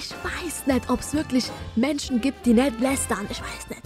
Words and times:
ich 0.00 0.10
weiß 0.12 0.66
nicht, 0.66 0.88
ob 0.88 1.00
es 1.00 1.12
wirklich 1.12 1.50
Menschen 1.76 2.20
gibt, 2.20 2.46
die 2.46 2.54
nicht 2.54 2.80
lästern. 2.80 3.26
Ich 3.30 3.40
weiß 3.40 3.68
nicht. 3.68 3.82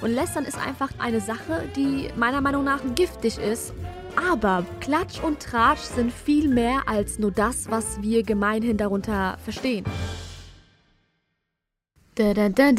Und 0.00 0.10
lästern 0.10 0.44
ist 0.44 0.58
einfach 0.58 0.90
eine 0.98 1.20
Sache, 1.20 1.68
die 1.76 2.08
meiner 2.16 2.40
Meinung 2.40 2.64
nach 2.64 2.80
giftig 2.94 3.38
ist. 3.38 3.74
Aber 4.30 4.64
Klatsch 4.80 5.20
und 5.22 5.40
Tratsch 5.40 5.80
sind 5.80 6.12
viel 6.12 6.48
mehr 6.48 6.82
als 6.86 7.18
nur 7.18 7.30
das, 7.30 7.70
was 7.70 8.00
wir 8.00 8.22
gemeinhin 8.22 8.76
darunter 8.76 9.36
verstehen. 9.44 9.84
Dun, 12.14 12.54
dun, 12.54 12.76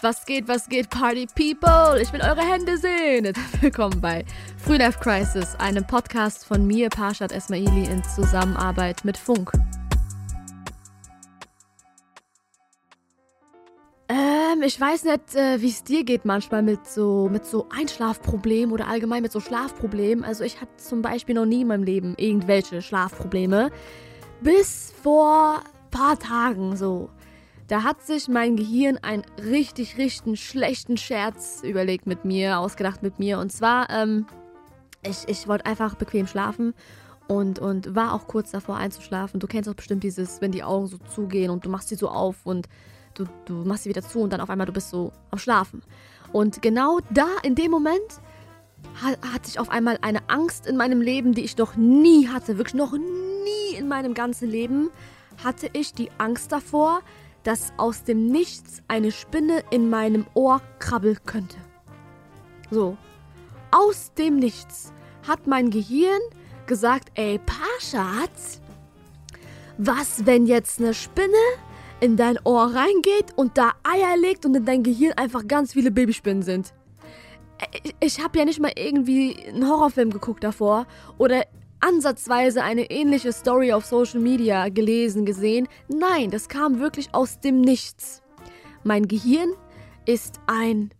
Was 0.00 0.26
geht, 0.26 0.46
was 0.46 0.68
geht, 0.68 0.90
Party 0.90 1.26
People? 1.26 2.00
Ich 2.00 2.12
will 2.12 2.20
eure 2.20 2.40
Hände 2.40 2.78
sehen. 2.78 3.32
Willkommen 3.60 4.00
bei 4.00 4.24
Frühlife 4.56 5.00
Crisis, 5.00 5.56
einem 5.56 5.84
Podcast 5.84 6.46
von 6.46 6.64
mir, 6.68 6.88
Parshad 6.88 7.32
Esmaili, 7.32 7.84
in 7.90 8.04
Zusammenarbeit 8.04 9.04
mit 9.04 9.16
Funk. 9.16 9.50
Ähm, 14.08 14.62
ich 14.62 14.80
weiß 14.80 15.02
nicht, 15.02 15.34
äh, 15.34 15.60
wie 15.60 15.68
es 15.68 15.82
dir 15.82 16.04
geht 16.04 16.24
manchmal 16.24 16.62
mit 16.62 16.86
so, 16.86 17.28
mit 17.28 17.44
so 17.44 17.66
Einschlafproblemen 17.76 18.72
oder 18.72 18.86
allgemein 18.86 19.22
mit 19.22 19.32
so 19.32 19.40
Schlafproblemen. 19.40 20.24
Also 20.24 20.44
ich 20.44 20.60
hatte 20.60 20.76
zum 20.76 21.02
Beispiel 21.02 21.34
noch 21.34 21.46
nie 21.46 21.62
in 21.62 21.66
meinem 21.66 21.82
Leben 21.82 22.14
irgendwelche 22.18 22.82
Schlafprobleme. 22.82 23.72
Bis 24.42 24.92
vor 25.02 25.64
paar 25.90 26.18
Tagen 26.18 26.76
so. 26.76 27.10
Da 27.68 27.82
hat 27.82 28.02
sich 28.02 28.28
mein 28.28 28.56
Gehirn 28.56 28.96
einen 29.02 29.24
richtig, 29.44 29.98
richtig 29.98 30.42
schlechten 30.42 30.96
Scherz 30.96 31.62
überlegt 31.62 32.06
mit 32.06 32.24
mir, 32.24 32.58
ausgedacht 32.58 33.02
mit 33.02 33.18
mir. 33.18 33.38
Und 33.38 33.52
zwar, 33.52 33.90
ähm, 33.90 34.26
ich, 35.02 35.28
ich 35.28 35.46
wollte 35.46 35.66
einfach 35.66 35.94
bequem 35.94 36.26
schlafen 36.26 36.72
und, 37.28 37.58
und 37.58 37.94
war 37.94 38.14
auch 38.14 38.26
kurz 38.26 38.52
davor 38.52 38.78
einzuschlafen. 38.78 39.38
Du 39.38 39.46
kennst 39.46 39.68
auch 39.68 39.74
bestimmt 39.74 40.02
dieses, 40.02 40.40
wenn 40.40 40.50
die 40.50 40.64
Augen 40.64 40.86
so 40.86 40.96
zugehen 41.14 41.50
und 41.50 41.66
du 41.66 41.68
machst 41.68 41.90
sie 41.90 41.96
so 41.96 42.08
auf 42.08 42.46
und 42.46 42.68
du, 43.12 43.26
du 43.44 43.52
machst 43.64 43.84
sie 43.84 43.90
wieder 43.90 44.02
zu 44.02 44.20
und 44.20 44.32
dann 44.32 44.40
auf 44.40 44.48
einmal 44.48 44.66
du 44.66 44.72
bist 44.72 44.88
so 44.88 45.12
am 45.30 45.38
Schlafen. 45.38 45.82
Und 46.32 46.62
genau 46.62 47.00
da, 47.10 47.28
in 47.42 47.54
dem 47.54 47.70
Moment, 47.70 48.22
hat, 49.02 49.18
hat 49.34 49.44
sich 49.44 49.58
auf 49.58 49.68
einmal 49.68 49.98
eine 50.00 50.20
Angst 50.28 50.66
in 50.66 50.78
meinem 50.78 51.02
Leben, 51.02 51.34
die 51.34 51.44
ich 51.44 51.58
noch 51.58 51.76
nie 51.76 52.28
hatte, 52.28 52.56
wirklich 52.56 52.74
noch 52.74 52.92
nie 52.92 53.76
in 53.76 53.88
meinem 53.88 54.14
ganzen 54.14 54.48
Leben, 54.48 54.88
hatte 55.44 55.68
ich 55.74 55.92
die 55.92 56.10
Angst 56.16 56.50
davor, 56.50 57.02
dass 57.48 57.72
aus 57.78 58.04
dem 58.04 58.26
Nichts 58.26 58.82
eine 58.88 59.10
Spinne 59.10 59.64
in 59.70 59.88
meinem 59.88 60.26
Ohr 60.34 60.60
krabbeln 60.80 61.16
könnte. 61.24 61.56
So, 62.70 62.98
aus 63.70 64.12
dem 64.12 64.36
Nichts 64.36 64.92
hat 65.26 65.46
mein 65.46 65.70
Gehirn 65.70 66.20
gesagt, 66.66 67.08
ey, 67.14 67.38
Paschatz, 67.38 68.60
was, 69.78 70.26
wenn 70.26 70.44
jetzt 70.44 70.78
eine 70.78 70.92
Spinne 70.92 71.32
in 72.00 72.18
dein 72.18 72.38
Ohr 72.44 72.74
reingeht 72.74 73.32
und 73.36 73.56
da 73.56 73.72
Eier 73.82 74.18
legt 74.18 74.44
und 74.44 74.54
in 74.54 74.66
dein 74.66 74.82
Gehirn 74.82 75.14
einfach 75.14 75.48
ganz 75.48 75.72
viele 75.72 75.90
Babyspinnen 75.90 76.42
sind? 76.42 76.74
Ich, 77.82 77.94
ich 77.98 78.22
habe 78.22 78.38
ja 78.38 78.44
nicht 78.44 78.60
mal 78.60 78.72
irgendwie 78.76 79.42
einen 79.46 79.66
Horrorfilm 79.66 80.10
geguckt 80.10 80.44
davor 80.44 80.86
oder 81.16 81.46
ansatzweise 81.80 82.62
eine 82.62 82.90
ähnliche 82.90 83.32
Story 83.32 83.72
auf 83.72 83.84
Social 83.84 84.20
Media 84.20 84.68
gelesen, 84.68 85.24
gesehen. 85.24 85.68
Nein, 85.88 86.30
das 86.30 86.48
kam 86.48 86.80
wirklich 86.80 87.14
aus 87.14 87.40
dem 87.40 87.60
Nichts. 87.60 88.22
Mein 88.84 89.08
Gehirn 89.08 89.50
ist 90.06 90.40
ein 90.46 90.90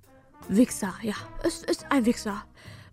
Wichser. 0.49 0.95
Ja, 1.03 1.15
es 1.43 1.63
ist 1.63 1.87
ein 1.91 2.07
Wichser. 2.07 2.45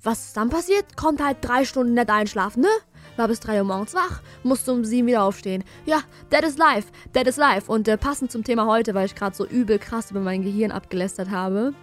Was 0.04 0.34
dann 0.34 0.50
passiert? 0.50 0.98
Konnte 0.98 1.26
halt 1.26 1.38
drei 1.42 1.66
Stunden 1.66 1.94
nicht 1.94 2.10
einschlafen, 2.10 2.62
ne? 2.62 2.70
War 3.18 3.28
bis 3.28 3.40
drei 3.40 3.60
Uhr 3.60 3.64
morgens 3.64 3.94
wach, 3.94 4.22
musste 4.44 4.74
um 4.74 4.84
sieben 4.84 5.08
wieder 5.08 5.24
aufstehen. 5.24 5.64
Ja, 5.86 6.02
that 6.30 6.44
is 6.44 6.58
life, 6.58 6.90
that 7.14 7.28
is 7.28 7.38
life. 7.38 7.72
Und 7.72 7.88
äh, 7.88 7.98
passend 7.98 8.32
zum 8.32 8.44
Thema 8.44 8.66
heute, 8.68 8.94
weil 8.94 9.06
ich 9.06 9.16
gerade 9.16 9.36
so 9.36 9.46
übel 9.46 9.80
krass 9.80 10.12
über 10.12 10.20
mein 10.20 10.44
Gehirn 10.44 10.72
abgelästert 10.72 11.30
habe. 11.32 11.74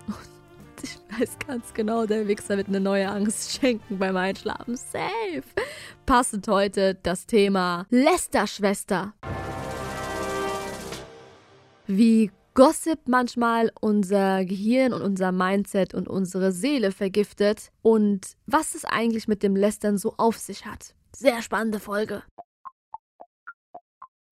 Ich 1.12 1.18
weiß 1.18 1.36
ganz 1.46 1.74
genau, 1.74 2.06
der 2.06 2.26
Wichser 2.26 2.56
wird 2.56 2.68
eine 2.68 2.80
neue 2.80 3.08
Angst 3.08 3.52
schenken 3.52 3.98
beim 3.98 4.16
Einschlafen. 4.16 4.76
Safe. 4.76 5.42
Passend 6.06 6.48
heute 6.48 6.96
das 7.02 7.26
Thema 7.26 7.86
Lästerschwester. 7.90 9.14
Wie 11.86 12.30
Gossip 12.54 13.00
manchmal 13.06 13.72
unser 13.80 14.44
Gehirn 14.44 14.92
und 14.92 15.02
unser 15.02 15.32
Mindset 15.32 15.94
und 15.94 16.08
unsere 16.08 16.52
Seele 16.52 16.92
vergiftet 16.92 17.70
und 17.80 18.36
was 18.46 18.74
es 18.74 18.84
eigentlich 18.84 19.26
mit 19.26 19.42
dem 19.42 19.56
Lästern 19.56 19.96
so 19.96 20.14
auf 20.18 20.36
sich 20.36 20.66
hat. 20.66 20.94
Sehr 21.14 21.40
spannende 21.40 21.80
Folge. 21.80 22.22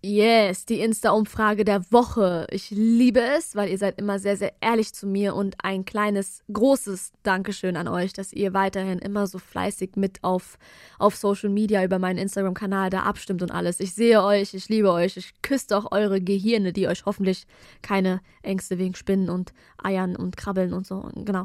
Yes, 0.03 0.65
die 0.65 0.81
Insta-Umfrage 0.81 1.62
der 1.66 1.93
Woche. 1.93 2.47
Ich 2.50 2.71
liebe 2.71 3.21
es, 3.21 3.55
weil 3.55 3.69
ihr 3.69 3.77
seid 3.77 3.99
immer 3.99 4.19
sehr, 4.19 4.38
sehr 4.38 4.55
ehrlich 4.62 4.94
zu 4.94 5.06
mir 5.06 5.34
und 5.34 5.56
ein 5.62 5.84
kleines, 5.84 6.43
großes 6.50 7.12
Dankeschön 7.22 7.77
an 7.77 7.87
euch, 7.87 8.15
dass 8.15 8.33
ihr 8.33 8.55
weiterhin 8.55 8.99
immer 8.99 9.27
so 9.27 9.39
fleißig 9.39 9.97
mit 9.97 10.25
auf, 10.25 10.59
auf 10.99 11.16
Social 11.16 11.50
Media 11.50 11.84
über 11.84 11.99
meinen 11.99 12.16
Instagram-Kanal 12.16 12.89
da 12.89 13.03
abstimmt 13.03 13.43
und 13.43 13.50
alles. 13.50 13.78
Ich 13.78 13.94
sehe 13.94 14.25
euch, 14.25 14.55
ich 14.55 14.71
liebe 14.71 14.91
euch, 14.91 15.19
ich 15.19 15.34
küsse 15.43 15.77
auch 15.77 15.93
eure 15.93 16.22
Gehirne, 16.22 16.72
die 16.72 16.89
euch 16.89 17.05
hoffentlich 17.05 17.47
keine 17.83 18.22
Ängste 18.43 18.78
wegen 18.78 18.94
Spinnen 18.94 19.28
und 19.28 19.53
Eiern 19.83 20.16
und 20.16 20.34
Krabbeln 20.34 20.72
und 20.72 20.87
so, 20.87 21.10
genau. 21.15 21.44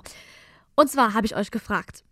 Und 0.76 0.90
zwar 0.90 1.14
habe 1.14 1.26
ich 1.26 1.36
euch 1.36 1.52
gefragt 1.52 2.06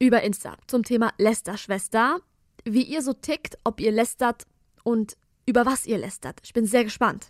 über 0.00 0.22
Insta 0.22 0.56
zum 0.66 0.82
Thema 0.82 1.12
Lästerschwester, 1.18 2.18
wie 2.64 2.82
ihr 2.82 3.00
so 3.00 3.12
tickt, 3.12 3.58
ob 3.62 3.78
ihr 3.78 3.92
lästert 3.92 4.42
und 4.82 5.16
über 5.46 5.66
was 5.66 5.86
ihr 5.86 5.98
lästert. 5.98 6.40
Ich 6.42 6.52
bin 6.52 6.66
sehr 6.66 6.84
gespannt. 6.84 7.28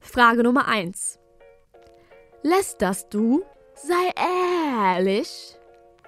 Frage 0.00 0.42
Nummer 0.42 0.68
1. 0.68 1.18
Lästerst 2.42 3.12
du? 3.12 3.44
Sei 3.74 4.12
ehrlich. 4.16 5.56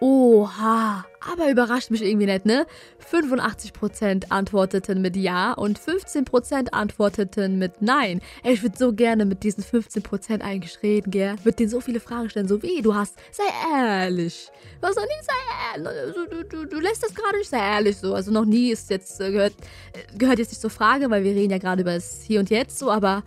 Oha, 0.01 1.05
aber 1.21 1.51
überrascht 1.51 1.91
mich 1.91 2.03
irgendwie 2.03 2.27
nicht, 2.27 2.47
ne? 2.47 2.67
85% 3.11 4.31
antworteten 4.31 5.03
mit 5.03 5.17
Ja 5.17 5.55
und 5.55 5.79
15% 5.79 6.71
antworteten 6.71 7.59
mit 7.59 7.83
Nein. 7.83 8.21
Ey, 8.45 8.55
ich 8.55 8.63
würde 8.63 8.79
so 8.79 8.93
gerne 8.93 9.25
mit 9.25 9.43
diesen 9.43 9.65
15% 9.65 10.41
eigentlich 10.41 10.81
reden, 10.85 11.11
gell? 11.11 11.35
Würde 11.43 11.57
denen 11.57 11.71
so 11.71 11.81
viele 11.81 11.99
Fragen 11.99 12.31
stellen, 12.31 12.47
so 12.47 12.63
wie 12.63 12.81
du 12.81 12.95
hast. 12.95 13.17
Sei 13.33 13.43
ehrlich. 13.73 14.49
Was 14.81 14.95
soll 14.95 15.05
nicht 15.05 15.25
sei 15.25 15.83
ehrlich? 15.83 16.15
Du, 16.15 16.27
du, 16.27 16.45
du, 16.45 16.67
du 16.67 16.81
lässt 16.81 17.03
das 17.03 17.15
gerade 17.15 17.37
nicht 17.37 17.51
sehr 17.51 17.59
ehrlich 17.59 17.97
so. 17.97 18.15
Also 18.15 18.31
noch 18.31 18.45
nie 18.45 18.71
ist 18.71 18.91
jetzt, 18.91 19.21
äh, 19.21 19.33
gehört, 19.33 19.55
äh, 19.95 20.17
gehört 20.17 20.39
jetzt 20.39 20.51
nicht 20.51 20.61
zur 20.61 20.71
Frage, 20.71 21.11
weil 21.11 21.25
wir 21.25 21.33
reden 21.33 21.51
ja 21.51 21.59
gerade 21.59 21.83
über 21.83 21.95
das 21.95 22.23
Hier 22.23 22.39
und 22.39 22.51
Jetzt 22.51 22.79
so, 22.79 22.89
aber 22.91 23.25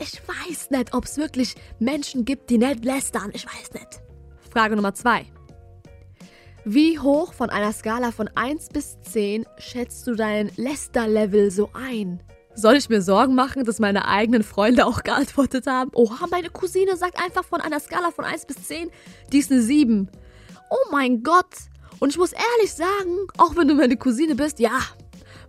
ich 0.00 0.20
weiß 0.26 0.70
nicht, 0.70 0.94
ob 0.94 1.04
es 1.04 1.18
wirklich 1.18 1.54
Menschen 1.78 2.24
gibt, 2.24 2.48
die 2.48 2.58
nicht 2.58 2.84
lästern. 2.84 3.30
Ich 3.34 3.44
weiß 3.44 3.74
nicht. 3.74 4.00
Frage 4.50 4.74
Nummer 4.74 4.94
2. 4.94 5.26
Wie 6.66 6.98
hoch 6.98 7.34
von 7.34 7.50
einer 7.50 7.74
Skala 7.74 8.10
von 8.10 8.30
1 8.34 8.70
bis 8.70 8.98
10 9.12 9.44
schätzt 9.58 10.06
du 10.06 10.14
dein 10.14 10.50
Läster-Level 10.56 11.50
so 11.50 11.68
ein? 11.74 12.22
Soll 12.54 12.76
ich 12.76 12.88
mir 12.88 13.02
Sorgen 13.02 13.34
machen, 13.34 13.64
dass 13.64 13.80
meine 13.80 14.08
eigenen 14.08 14.42
Freunde 14.42 14.86
auch 14.86 15.02
geantwortet 15.02 15.66
haben? 15.66 15.90
Oha, 15.92 16.26
meine 16.30 16.48
Cousine 16.48 16.96
sagt 16.96 17.22
einfach 17.22 17.44
von 17.44 17.60
einer 17.60 17.80
Skala 17.80 18.10
von 18.12 18.24
1 18.24 18.46
bis 18.46 18.66
10, 18.66 18.90
die 19.30 19.40
ist 19.40 19.52
eine 19.52 19.60
7. 19.60 20.08
Oh 20.70 20.90
mein 20.90 21.22
Gott. 21.22 21.54
Und 22.00 22.08
ich 22.08 22.16
muss 22.16 22.32
ehrlich 22.32 22.72
sagen, 22.72 23.26
auch 23.36 23.54
wenn 23.56 23.68
du 23.68 23.74
meine 23.74 23.98
Cousine 23.98 24.34
bist, 24.34 24.58
ja, 24.58 24.80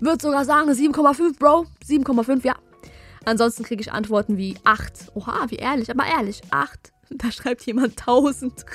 würde 0.02 0.22
sogar 0.22 0.44
sagen 0.44 0.70
7,5, 0.70 1.40
Bro. 1.40 1.66
7,5, 1.88 2.46
ja. 2.46 2.56
Ansonsten 3.24 3.64
kriege 3.64 3.82
ich 3.82 3.94
Antworten 3.94 4.38
wie 4.38 4.58
8. 4.66 5.14
Oha, 5.14 5.46
wie 5.48 5.56
ehrlich, 5.56 5.90
aber 5.90 6.06
ehrlich, 6.06 6.42
8. 6.52 6.92
Da 7.12 7.32
schreibt 7.32 7.66
jemand 7.66 8.02
1000. 8.02 8.66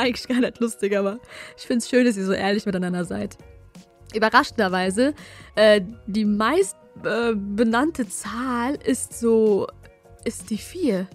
Eigentlich 0.00 0.28
gar 0.28 0.40
nicht 0.40 0.58
lustig, 0.60 0.96
aber 0.96 1.18
ich 1.58 1.66
finde 1.66 1.80
es 1.80 1.90
schön, 1.90 2.06
dass 2.06 2.16
ihr 2.16 2.24
so 2.24 2.32
ehrlich 2.32 2.64
miteinander 2.64 3.04
seid. 3.04 3.36
Überraschenderweise, 4.14 5.12
äh, 5.56 5.82
die 6.06 6.24
meist 6.24 6.74
äh, 7.04 7.34
benannte 7.34 8.08
Zahl 8.08 8.78
ist 8.82 9.20
so, 9.20 9.66
ist 10.24 10.48
die 10.48 10.56
4. 10.56 11.06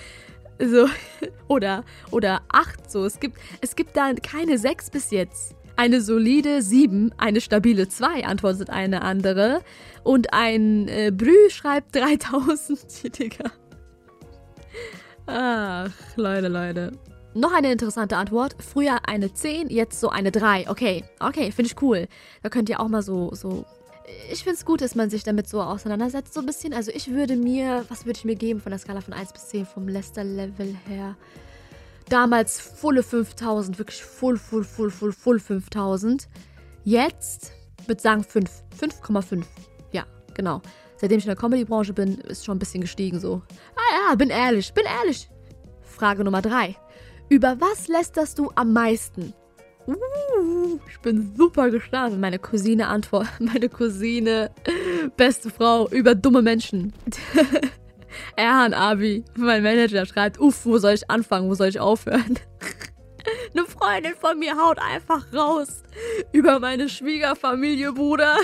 so, 0.58 0.88
oder, 1.48 1.84
oder 2.10 2.40
8 2.48 2.90
so. 2.90 3.04
Es 3.04 3.20
gibt, 3.20 3.36
es 3.60 3.76
gibt 3.76 3.98
da 3.98 4.14
keine 4.14 4.56
6 4.56 4.88
bis 4.88 5.10
jetzt. 5.10 5.54
Eine 5.76 6.00
solide 6.00 6.62
7, 6.62 7.12
eine 7.18 7.42
stabile 7.42 7.86
2, 7.86 8.24
antwortet 8.24 8.70
eine 8.70 9.02
andere. 9.02 9.60
Und 10.04 10.32
ein 10.32 10.88
äh, 10.88 11.12
Brü 11.14 11.50
schreibt 11.50 11.94
3000. 11.94 13.18
Digga. 13.18 13.52
Ach, 15.26 15.90
Leute, 16.16 16.48
Leute. 16.48 16.92
Noch 17.34 17.52
eine 17.52 17.72
interessante 17.72 18.16
Antwort. 18.16 18.56
Früher 18.58 19.08
eine 19.08 19.32
10, 19.32 19.70
jetzt 19.70 19.98
so 19.98 20.10
eine 20.10 20.30
3. 20.30 20.68
Okay, 20.68 21.04
okay, 21.18 21.50
finde 21.50 21.70
ich 21.70 21.82
cool. 21.82 22.06
Da 22.42 22.50
könnt 22.50 22.68
ihr 22.68 22.78
auch 22.80 22.88
mal 22.88 23.02
so, 23.02 23.34
so. 23.34 23.64
Ich 24.30 24.44
finde 24.44 24.56
es 24.56 24.66
gut, 24.66 24.82
dass 24.82 24.94
man 24.94 25.08
sich 25.08 25.24
damit 25.24 25.48
so 25.48 25.62
auseinandersetzt, 25.62 26.34
so 26.34 26.40
ein 26.40 26.46
bisschen. 26.46 26.74
Also 26.74 26.90
ich 26.92 27.10
würde 27.10 27.36
mir, 27.36 27.86
was 27.88 28.04
würde 28.04 28.18
ich 28.18 28.24
mir 28.26 28.34
geben 28.34 28.60
von 28.60 28.70
der 28.70 28.78
Skala 28.78 29.00
von 29.00 29.14
1 29.14 29.32
bis 29.32 29.48
10 29.48 29.64
vom 29.64 29.88
Lester-Level 29.88 30.76
her? 30.86 31.16
Damals 32.10 32.60
volle 32.60 33.02
5000, 33.02 33.78
wirklich 33.78 34.02
full, 34.02 34.36
full, 34.36 34.64
full, 34.64 34.90
full, 34.90 35.12
full 35.12 35.40
5000. 35.40 36.28
Jetzt 36.84 37.52
würde 37.86 38.02
sagen 38.02 38.24
5. 38.24 38.50
5,5. 38.78 39.44
Ja, 39.92 40.04
genau. 40.34 40.60
Seitdem 40.96 41.18
ich 41.18 41.24
in 41.24 41.30
der 41.30 41.36
Comedy-Branche 41.36 41.94
bin, 41.94 42.18
ist 42.18 42.44
schon 42.44 42.56
ein 42.56 42.58
bisschen 42.58 42.82
gestiegen 42.82 43.18
so. 43.18 43.40
Ah 43.74 44.10
ja, 44.10 44.14
bin 44.16 44.28
ehrlich, 44.28 44.74
bin 44.74 44.84
ehrlich. 44.84 45.30
Frage 45.80 46.24
Nummer 46.24 46.42
3. 46.42 46.76
Über 47.32 47.58
was 47.62 47.88
lästerst 47.88 48.38
du 48.38 48.50
am 48.56 48.74
meisten? 48.74 49.32
Uh, 49.86 50.78
ich 50.86 51.00
bin 51.00 51.34
super 51.34 51.70
gespannt. 51.70 52.20
Meine 52.20 52.38
Cousine 52.38 52.88
antwortet. 52.88 53.32
Meine 53.40 53.70
Cousine, 53.70 54.50
beste 55.16 55.48
Frau, 55.48 55.88
über 55.88 56.14
dumme 56.14 56.42
Menschen. 56.42 56.92
Erhan 58.36 58.74
Abi, 58.74 59.24
mein 59.34 59.62
Manager, 59.62 60.04
schreibt, 60.04 60.38
uff, 60.38 60.66
wo 60.66 60.76
soll 60.76 60.92
ich 60.92 61.08
anfangen, 61.10 61.48
wo 61.48 61.54
soll 61.54 61.68
ich 61.68 61.80
aufhören? 61.80 62.38
Eine 63.54 63.64
Freundin 63.64 64.14
von 64.14 64.38
mir 64.38 64.54
haut 64.58 64.78
einfach 64.78 65.32
raus 65.32 65.82
über 66.32 66.60
meine 66.60 66.90
Schwiegerfamilie, 66.90 67.94
Bruder. 67.94 68.36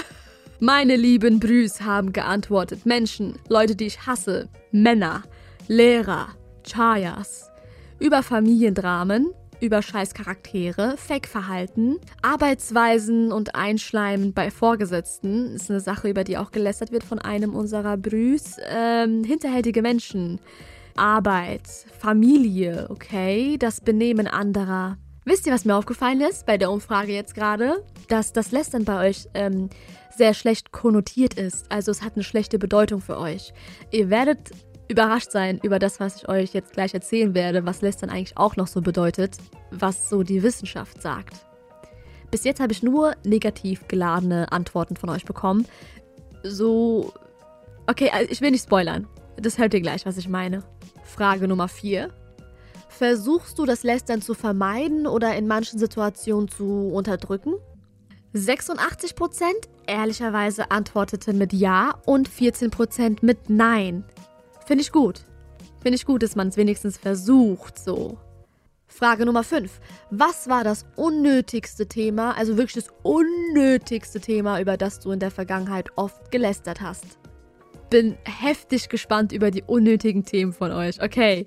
Meine 0.61 0.97
lieben 0.97 1.41
Brüs 1.41 1.83
haben 1.83 2.15
geantwortet. 2.15 2.87
Menschen, 2.87 3.39
Leute, 3.51 3.77
die 3.77 3.89
ich 3.89 4.07
hasse, 4.07 4.49
Männer, 4.73 5.25
Lehrer, 5.67 6.29
Chayas. 6.63 7.49
Über 8.01 8.23
Familiendramen, 8.23 9.33
über 9.61 9.83
Scheißcharaktere, 9.83 10.97
Fake-Verhalten, 10.97 11.99
Arbeitsweisen 12.23 13.33
und 13.33 13.57
Einschleimen 13.57 14.33
bei 14.33 14.53
Vorgesetzten. 14.53 15.55
Ist 15.55 15.69
eine 15.69 15.81
Sache, 15.81 16.09
über 16.09 16.23
die 16.23 16.39
auch 16.39 16.53
gelästert 16.53 16.93
wird 16.93 17.03
von 17.03 17.19
einem 17.19 17.57
unserer 17.57 17.97
Brüs. 17.97 18.57
Ähm, 18.71 19.25
hinterhältige 19.25 19.83
Menschen, 19.83 20.39
Arbeit, 20.97 21.67
Familie, 21.99 22.87
okay, 22.89 23.57
das 23.59 23.81
Benehmen 23.81 24.29
anderer. 24.29 24.97
Wisst 25.25 25.47
ihr, 25.47 25.53
was 25.53 25.65
mir 25.65 25.75
aufgefallen 25.75 26.21
ist 26.21 26.47
bei 26.47 26.57
der 26.57 26.71
Umfrage 26.71 27.13
jetzt 27.13 27.35
gerade? 27.35 27.85
Dass 28.07 28.33
das 28.33 28.53
Lästern 28.53 28.85
bei 28.85 29.09
euch 29.09 29.29
ähm, 29.35 29.71
sehr 30.17 30.35
schlecht 30.35 30.73
konnotiert 30.73 31.35
ist. 31.35 31.71
Also 31.71 31.91
es 31.91 32.03
hat 32.03 32.15
eine 32.15 32.25
schlechte 32.25 32.59
Bedeutung 32.59 33.01
für 33.01 33.19
euch. 33.19 33.53
Ihr 33.91 34.09
werdet 34.09 34.51
überrascht 34.89 35.31
sein 35.31 35.61
über 35.63 35.79
das, 35.79 36.01
was 36.01 36.17
ich 36.17 36.29
euch 36.29 36.55
jetzt 36.55 36.73
gleich 36.73 36.95
erzählen 36.95 37.35
werde, 37.35 37.67
was 37.67 37.83
Lästern 37.83 38.11
eigentlich 38.11 38.37
auch 38.37 38.57
noch 38.57 38.67
so 38.67 38.81
bedeutet, 38.81 39.37
was 39.71 40.09
so 40.09 40.23
die 40.23 40.43
Wissenschaft 40.43 41.03
sagt. 41.03 41.35
Bis 42.31 42.45
jetzt 42.45 42.61
habe 42.61 42.73
ich 42.73 42.83
nur 42.83 43.15
negativ 43.25 43.89
geladene 43.89 44.51
Antworten 44.53 44.97
von 44.97 45.09
euch 45.11 45.25
bekommen. 45.25 45.67
So. 46.43 47.13
Okay, 47.87 48.11
also 48.13 48.31
ich 48.31 48.41
will 48.41 48.51
nicht 48.51 48.65
spoilern. 48.65 49.07
Das 49.37 49.59
hört 49.59 49.73
ihr 49.73 49.81
gleich, 49.81 50.05
was 50.05 50.19
ich 50.19 50.29
meine. 50.29 50.63
Frage 51.05 51.49
Nummer 51.49 51.69
4. 51.69 52.11
Versuchst 52.89 53.59
du 53.59 53.65
das 53.65 53.83
Lästern 53.83 54.21
zu 54.21 54.35
vermeiden 54.35 55.07
oder 55.07 55.35
in 55.37 55.47
manchen 55.47 55.79
Situationen 55.79 56.49
zu 56.49 56.91
unterdrücken? 56.93 57.55
86% 58.35 59.15
ehrlicherweise 59.87 60.71
antworteten 60.71 61.39
mit 61.39 61.53
Ja 61.53 61.95
und 62.05 62.29
14% 62.29 63.19
mit 63.23 63.49
Nein. 63.49 64.05
Finde 64.69 64.83
ich 64.83 64.93
gut. 64.93 65.23
Finde 65.81 65.97
ich 65.97 66.05
gut, 66.05 66.23
dass 66.23 66.37
man 66.37 66.49
es 66.49 66.59
wenigstens 66.59 66.99
versucht 66.99 67.79
so. 67.79 68.19
Frage 68.87 69.25
Nummer 69.25 69.43
5. 69.43 69.81
Was 70.11 70.47
war 70.51 70.63
das 70.63 70.85
unnötigste 70.95 71.87
Thema, 71.87 72.37
also 72.37 72.59
wirklich 72.59 72.85
das 72.85 72.93
unnötigste 73.03 74.21
Thema, 74.21 74.61
über 74.61 74.77
das 74.77 75.01
du 75.01 75.11
in 75.11 75.21
der 75.21 75.31
Vergangenheit 75.31 75.89
oft 75.97 76.31
gelästert 76.31 76.83
hast? 76.83 77.07
Bin 77.89 78.19
heftig 78.25 78.91
gespannt 78.91 79.33
über 79.33 79.51
die 79.51 79.63
unnötigen 79.63 80.27
Themen 80.27 80.53
von 80.53 80.71
euch. 80.71 81.03
Okay. 81.03 81.47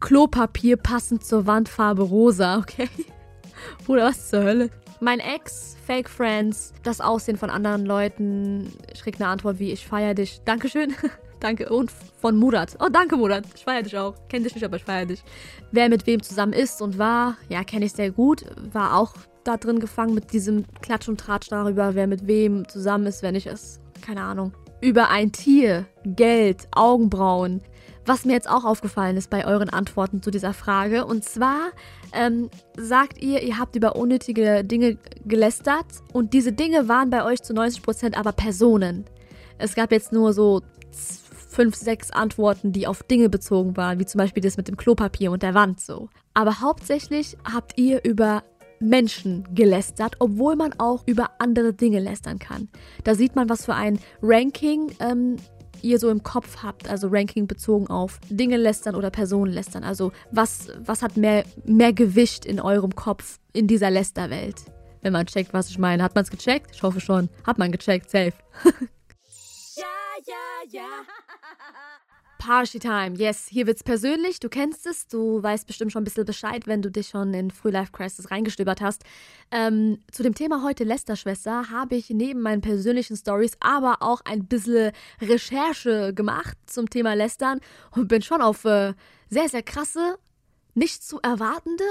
Klopapier 0.00 0.76
passend 0.76 1.24
zur 1.24 1.46
Wandfarbe 1.46 2.02
rosa, 2.02 2.58
okay? 2.58 2.90
Oder 3.88 4.04
was 4.04 4.28
zur 4.28 4.42
Hölle? 4.42 4.68
Mein 5.00 5.20
Ex, 5.20 5.78
Fake 5.86 6.10
Friends, 6.10 6.74
das 6.82 7.00
Aussehen 7.00 7.38
von 7.38 7.48
anderen 7.48 7.86
Leuten. 7.86 8.70
Ich 8.92 9.00
krieg 9.00 9.14
eine 9.14 9.28
Antwort 9.28 9.58
wie 9.58 9.72
ich 9.72 9.86
feier 9.86 10.12
dich. 10.12 10.42
Dankeschön. 10.44 10.94
Danke. 11.42 11.68
Und 11.68 11.90
von 12.20 12.36
Murat. 12.38 12.76
Oh, 12.78 12.88
danke, 12.88 13.16
Murat. 13.16 13.44
Ich 13.56 13.64
feiere 13.64 13.82
dich 13.82 13.98
auch. 13.98 14.14
Kenn 14.28 14.44
dich 14.44 14.54
nicht, 14.54 14.64
aber 14.64 14.76
ich 14.76 14.84
feiere 14.84 15.06
dich. 15.06 15.24
Wer 15.72 15.88
mit 15.88 16.06
wem 16.06 16.22
zusammen 16.22 16.52
ist 16.52 16.80
und 16.80 16.98
war, 16.98 17.36
ja, 17.48 17.64
kenne 17.64 17.84
ich 17.84 17.92
sehr 17.92 18.12
gut. 18.12 18.44
War 18.72 18.96
auch 18.96 19.14
da 19.42 19.56
drin 19.56 19.80
gefangen 19.80 20.14
mit 20.14 20.32
diesem 20.32 20.64
Klatsch 20.82 21.08
und 21.08 21.18
Tratsch 21.18 21.48
darüber, 21.50 21.96
wer 21.96 22.06
mit 22.06 22.28
wem 22.28 22.68
zusammen 22.68 23.06
ist, 23.06 23.24
wer 23.24 23.32
nicht 23.32 23.48
ist. 23.48 23.80
Keine 24.02 24.22
Ahnung. 24.22 24.52
Über 24.80 25.10
ein 25.10 25.32
Tier, 25.32 25.86
Geld, 26.04 26.68
Augenbrauen. 26.70 27.60
Was 28.06 28.24
mir 28.24 28.34
jetzt 28.34 28.48
auch 28.48 28.64
aufgefallen 28.64 29.16
ist 29.16 29.28
bei 29.28 29.44
euren 29.44 29.68
Antworten 29.68 30.22
zu 30.22 30.30
dieser 30.30 30.54
Frage. 30.54 31.06
Und 31.06 31.24
zwar 31.24 31.70
ähm, 32.12 32.50
sagt 32.76 33.20
ihr, 33.20 33.42
ihr 33.42 33.58
habt 33.58 33.74
über 33.74 33.96
unnötige 33.96 34.62
Dinge 34.62 34.96
gelästert 35.24 35.86
und 36.12 36.34
diese 36.34 36.52
Dinge 36.52 36.88
waren 36.88 37.10
bei 37.10 37.24
euch 37.24 37.42
zu 37.42 37.52
90% 37.52 38.14
aber 38.14 38.30
Personen. 38.30 39.06
Es 39.58 39.74
gab 39.74 39.90
jetzt 39.90 40.12
nur 40.12 40.32
so 40.32 40.62
fünf, 41.52 41.76
sechs 41.76 42.10
Antworten, 42.10 42.72
die 42.72 42.86
auf 42.86 43.02
Dinge 43.02 43.28
bezogen 43.28 43.76
waren, 43.76 43.98
wie 43.98 44.06
zum 44.06 44.18
Beispiel 44.18 44.42
das 44.42 44.56
mit 44.56 44.68
dem 44.68 44.76
Klopapier 44.76 45.30
und 45.30 45.42
der 45.42 45.54
Wand 45.54 45.80
so. 45.80 46.08
Aber 46.34 46.60
hauptsächlich 46.60 47.36
habt 47.44 47.78
ihr 47.78 48.04
über 48.04 48.42
Menschen 48.80 49.44
gelästert, 49.54 50.16
obwohl 50.18 50.56
man 50.56 50.74
auch 50.78 51.06
über 51.06 51.30
andere 51.38 51.72
Dinge 51.72 52.00
lästern 52.00 52.38
kann. 52.38 52.68
Da 53.04 53.14
sieht 53.14 53.36
man, 53.36 53.48
was 53.48 53.64
für 53.64 53.74
ein 53.74 53.98
Ranking 54.22 54.90
ähm, 54.98 55.36
ihr 55.82 55.98
so 55.98 56.10
im 56.10 56.22
Kopf 56.22 56.62
habt, 56.62 56.88
also 56.88 57.08
Ranking 57.08 57.46
bezogen 57.46 57.88
auf 57.88 58.18
Dinge 58.28 58.56
lästern 58.56 58.94
oder 58.94 59.10
Personen 59.10 59.52
lästern. 59.52 59.84
Also 59.84 60.12
was, 60.30 60.68
was 60.84 61.02
hat 61.02 61.16
mehr, 61.16 61.44
mehr 61.64 61.92
Gewicht 61.92 62.44
in 62.44 62.60
eurem 62.60 62.94
Kopf 62.94 63.38
in 63.52 63.66
dieser 63.66 63.90
Lästerwelt? 63.90 64.62
Wenn 65.00 65.12
man 65.12 65.26
checkt, 65.26 65.52
was 65.52 65.68
ich 65.68 65.78
meine. 65.78 66.02
Hat 66.02 66.14
man 66.14 66.22
es 66.22 66.30
gecheckt? 66.30 66.70
Ich 66.72 66.82
hoffe 66.82 67.00
schon. 67.00 67.28
Hat 67.44 67.58
man 67.58 67.72
gecheckt, 67.72 68.08
safe. 68.08 68.32
ja. 70.70 70.88
Party 72.38 72.80
Time, 72.80 73.14
yes. 73.16 73.46
Hier 73.48 73.68
wird's 73.68 73.84
persönlich. 73.84 74.40
Du 74.40 74.48
kennst 74.48 74.84
es. 74.86 75.06
Du 75.06 75.40
weißt 75.40 75.64
bestimmt 75.64 75.92
schon 75.92 76.02
ein 76.02 76.04
bisschen 76.04 76.24
Bescheid, 76.24 76.66
wenn 76.66 76.82
du 76.82 76.90
dich 76.90 77.10
schon 77.10 77.32
in 77.34 77.52
Früh 77.52 77.70
Life 77.70 77.92
Crisis 77.92 78.32
reingestöbert 78.32 78.80
hast. 78.80 79.04
Ähm, 79.52 80.00
zu 80.10 80.24
dem 80.24 80.34
Thema 80.34 80.64
heute 80.64 80.82
Lester-Schwester 80.82 81.70
habe 81.70 81.94
ich 81.94 82.10
neben 82.10 82.40
meinen 82.40 82.60
persönlichen 82.60 83.16
Stories 83.16 83.52
aber 83.60 83.98
auch 84.00 84.22
ein 84.24 84.46
bisschen 84.46 84.90
Recherche 85.20 86.12
gemacht 86.14 86.58
zum 86.66 86.90
Thema 86.90 87.14
Lästern 87.14 87.60
und 87.92 88.08
bin 88.08 88.22
schon 88.22 88.42
auf 88.42 88.64
äh, 88.64 88.94
sehr, 89.30 89.48
sehr 89.48 89.62
krasse, 89.62 90.18
nicht 90.74 91.04
zu 91.04 91.20
erwartende 91.20 91.84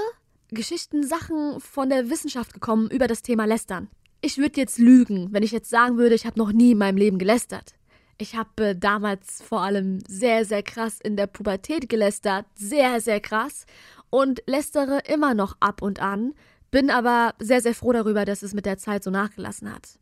Geschichten, 0.50 1.02
Sachen 1.02 1.60
von 1.60 1.88
der 1.88 2.10
Wissenschaft 2.10 2.52
gekommen 2.52 2.90
über 2.90 3.06
das 3.06 3.22
Thema 3.22 3.46
Lästern. 3.46 3.88
Ich 4.20 4.36
würde 4.36 4.60
jetzt 4.60 4.78
lügen, 4.78 5.28
wenn 5.32 5.42
ich 5.42 5.50
jetzt 5.50 5.70
sagen 5.70 5.96
würde, 5.96 6.14
ich 6.14 6.26
habe 6.26 6.38
noch 6.38 6.52
nie 6.52 6.72
in 6.72 6.78
meinem 6.78 6.98
Leben 6.98 7.16
gelästert. 7.16 7.74
Ich 8.22 8.36
habe 8.36 8.76
damals 8.76 9.42
vor 9.42 9.62
allem 9.62 9.98
sehr, 10.06 10.44
sehr 10.44 10.62
krass 10.62 11.00
in 11.00 11.16
der 11.16 11.26
Pubertät 11.26 11.88
gelästert. 11.88 12.46
Sehr, 12.54 13.00
sehr 13.00 13.18
krass. 13.18 13.66
Und 14.10 14.44
lästere 14.46 15.00
immer 15.08 15.34
noch 15.34 15.56
ab 15.58 15.82
und 15.82 15.98
an. 16.00 16.32
Bin 16.70 16.88
aber 16.88 17.34
sehr, 17.40 17.60
sehr 17.60 17.74
froh 17.74 17.90
darüber, 17.90 18.24
dass 18.24 18.44
es 18.44 18.54
mit 18.54 18.64
der 18.64 18.78
Zeit 18.78 19.02
so 19.02 19.10
nachgelassen 19.10 19.74
hat. 19.74 19.98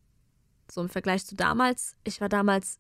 So 0.71 0.83
im 0.83 0.91
Vergleich 0.91 1.25
zu 1.25 1.35
damals. 1.35 1.97
Ich 2.05 2.21
war 2.21 2.29
damals, 2.29 2.79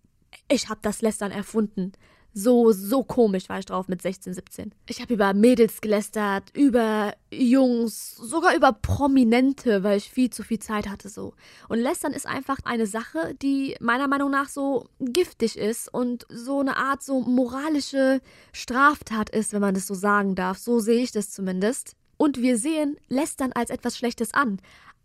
ich 0.50 0.68
habe 0.68 0.80
das 0.82 1.00
Lästern 1.00 1.32
erfunden. 1.32 1.92
So, 2.32 2.70
so 2.70 3.02
komisch 3.02 3.48
war 3.48 3.58
ich 3.58 3.66
drauf 3.66 3.88
mit 3.88 4.02
16, 4.02 4.34
17. 4.34 4.72
Ich 4.88 5.00
habe 5.00 5.14
über 5.14 5.34
Mädels 5.34 5.80
gelästert, 5.80 6.44
über 6.52 7.14
Jungs, 7.32 8.14
sogar 8.16 8.54
über 8.54 8.72
Prominente, 8.72 9.82
weil 9.82 9.98
ich 9.98 10.10
viel 10.10 10.30
zu 10.30 10.44
viel 10.44 10.60
Zeit 10.60 10.88
hatte 10.88 11.08
so. 11.08 11.34
Und 11.68 11.80
Lästern 11.80 12.12
ist 12.12 12.26
einfach 12.26 12.58
eine 12.64 12.86
Sache, 12.86 13.34
die 13.42 13.76
meiner 13.80 14.06
Meinung 14.06 14.30
nach 14.30 14.48
so 14.48 14.88
giftig 15.00 15.58
ist 15.58 15.92
und 15.92 16.24
so 16.28 16.60
eine 16.60 16.76
Art 16.76 17.02
so 17.02 17.20
moralische 17.20 18.20
Straftat 18.52 19.30
ist, 19.30 19.52
wenn 19.52 19.60
man 19.60 19.74
das 19.74 19.88
so 19.88 19.94
sagen 19.94 20.36
darf. 20.36 20.58
So 20.58 20.78
sehe 20.78 21.02
ich 21.02 21.10
das 21.10 21.30
zumindest. 21.30 21.96
Und 22.16 22.40
wir 22.40 22.58
sehen 22.58 22.96
Lästern 23.08 23.52
als 23.52 23.70
etwas 23.70 23.98
Schlechtes 23.98 24.34
an. 24.34 24.60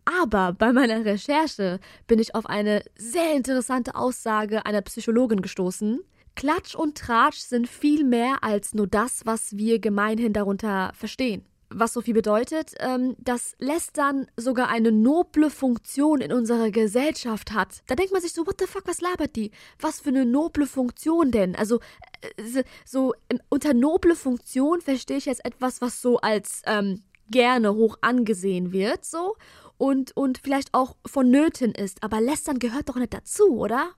Aber 0.06 0.54
bei 0.54 0.72
meiner 0.72 1.04
Recherche 1.04 1.80
bin 2.06 2.20
ich 2.20 2.36
auf 2.36 2.46
eine 2.46 2.84
sehr 2.96 3.34
interessante 3.34 3.96
Aussage 3.96 4.66
einer 4.66 4.82
Psychologin 4.82 5.42
gestoßen, 5.42 6.02
Klatsch 6.36 6.76
und 6.76 6.98
Tratsch 6.98 7.40
sind 7.40 7.68
viel 7.68 8.04
mehr 8.04 8.44
als 8.44 8.74
nur 8.74 8.88
das, 8.88 9.22
was 9.26 9.58
wir 9.58 9.80
gemeinhin 9.80 10.34
darunter 10.34 10.92
verstehen. 10.94 11.46
Was 11.70 11.94
so 11.94 12.02
viel 12.02 12.14
bedeutet, 12.14 12.74
ähm, 12.80 13.16
dass 13.18 13.56
Lästern 13.58 14.28
sogar 14.38 14.70
eine 14.70 14.92
noble 14.92 15.50
Funktion 15.50 16.22
in 16.22 16.32
unserer 16.32 16.70
Gesellschaft 16.70 17.54
hat. 17.54 17.82
Da 17.88 17.96
denkt 17.96 18.14
man 18.14 18.22
sich 18.22 18.34
so, 18.34 18.46
what 18.46 18.60
the 18.60 18.68
fuck, 18.68 18.84
was 18.86 19.02
labert 19.02 19.36
die? 19.36 19.52
Was 19.80 20.00
für 20.00 20.10
eine 20.10 20.26
noble 20.26 20.68
Funktion 20.68 21.32
denn? 21.32 21.56
Also, 21.56 21.80
äh, 22.22 22.64
so 22.86 23.14
unter 23.50 23.74
noble 23.74 24.16
Funktion 24.16 24.80
verstehe 24.82 25.18
ich 25.18 25.26
jetzt 25.26 25.44
etwas, 25.44 25.82
was 25.82 26.02
so 26.02 26.18
als 26.18 26.62
ähm, 26.66 27.02
gerne 27.32 27.74
hoch 27.74 27.98
angesehen 28.02 28.72
wird, 28.72 29.04
so 29.04 29.36
und, 29.78 30.16
und 30.16 30.38
vielleicht 30.38 30.74
auch 30.74 30.96
vonnöten 31.06 31.74
ist. 31.74 32.04
Aber 32.04 32.22
Lästern 32.22 32.60
gehört 32.60 32.90
doch 32.90 32.96
nicht 32.96 33.14
dazu, 33.14 33.58
oder? 33.58 33.92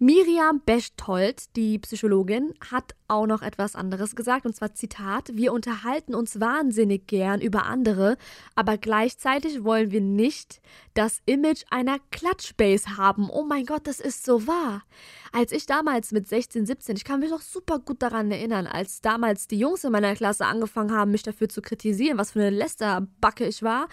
Miriam 0.00 0.60
Bechtold, 0.60 1.56
die 1.56 1.76
Psychologin, 1.80 2.54
hat 2.70 2.94
auch 3.08 3.26
noch 3.26 3.42
etwas 3.42 3.74
anderes 3.74 4.14
gesagt, 4.14 4.46
und 4.46 4.54
zwar 4.54 4.72
Zitat, 4.72 5.30
wir 5.32 5.52
unterhalten 5.52 6.14
uns 6.14 6.38
wahnsinnig 6.38 7.08
gern 7.08 7.40
über 7.40 7.64
andere, 7.64 8.16
aber 8.54 8.78
gleichzeitig 8.78 9.64
wollen 9.64 9.90
wir 9.90 10.00
nicht 10.00 10.60
das 10.94 11.20
Image 11.26 11.64
einer 11.70 11.98
Klatschbase 12.12 12.96
haben. 12.96 13.28
Oh 13.28 13.42
mein 13.42 13.66
Gott, 13.66 13.88
das 13.88 13.98
ist 13.98 14.24
so 14.24 14.46
wahr. 14.46 14.84
Als 15.32 15.50
ich 15.50 15.66
damals 15.66 16.12
mit 16.12 16.28
16, 16.28 16.64
17, 16.64 16.94
ich 16.94 17.04
kann 17.04 17.18
mich 17.18 17.30
noch 17.30 17.42
super 17.42 17.80
gut 17.80 18.00
daran 18.00 18.30
erinnern, 18.30 18.68
als 18.68 19.00
damals 19.00 19.48
die 19.48 19.58
Jungs 19.58 19.82
in 19.82 19.90
meiner 19.90 20.14
Klasse 20.14 20.46
angefangen 20.46 20.92
haben, 20.92 21.10
mich 21.10 21.24
dafür 21.24 21.48
zu 21.48 21.60
kritisieren, 21.60 22.18
was 22.18 22.30
für 22.30 22.38
eine 22.38 22.50
Lästerbacke 22.50 23.48
ich 23.48 23.64
war, 23.64 23.88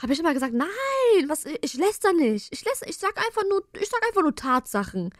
habe 0.00 0.14
ich 0.14 0.20
immer 0.20 0.32
gesagt, 0.32 0.54
nein, 0.54 1.28
was, 1.28 1.44
ich 1.44 1.74
läster 1.74 2.14
nicht. 2.14 2.50
Ich 2.50 2.64
läster, 2.64 2.88
ich 2.88 2.96
sag 2.96 3.14
einfach 3.18 3.42
nur, 3.50 3.62
ich 3.78 3.90
sag 3.90 4.00
einfach 4.06 4.22
nur 4.22 4.34
Tatsachen 4.34 5.10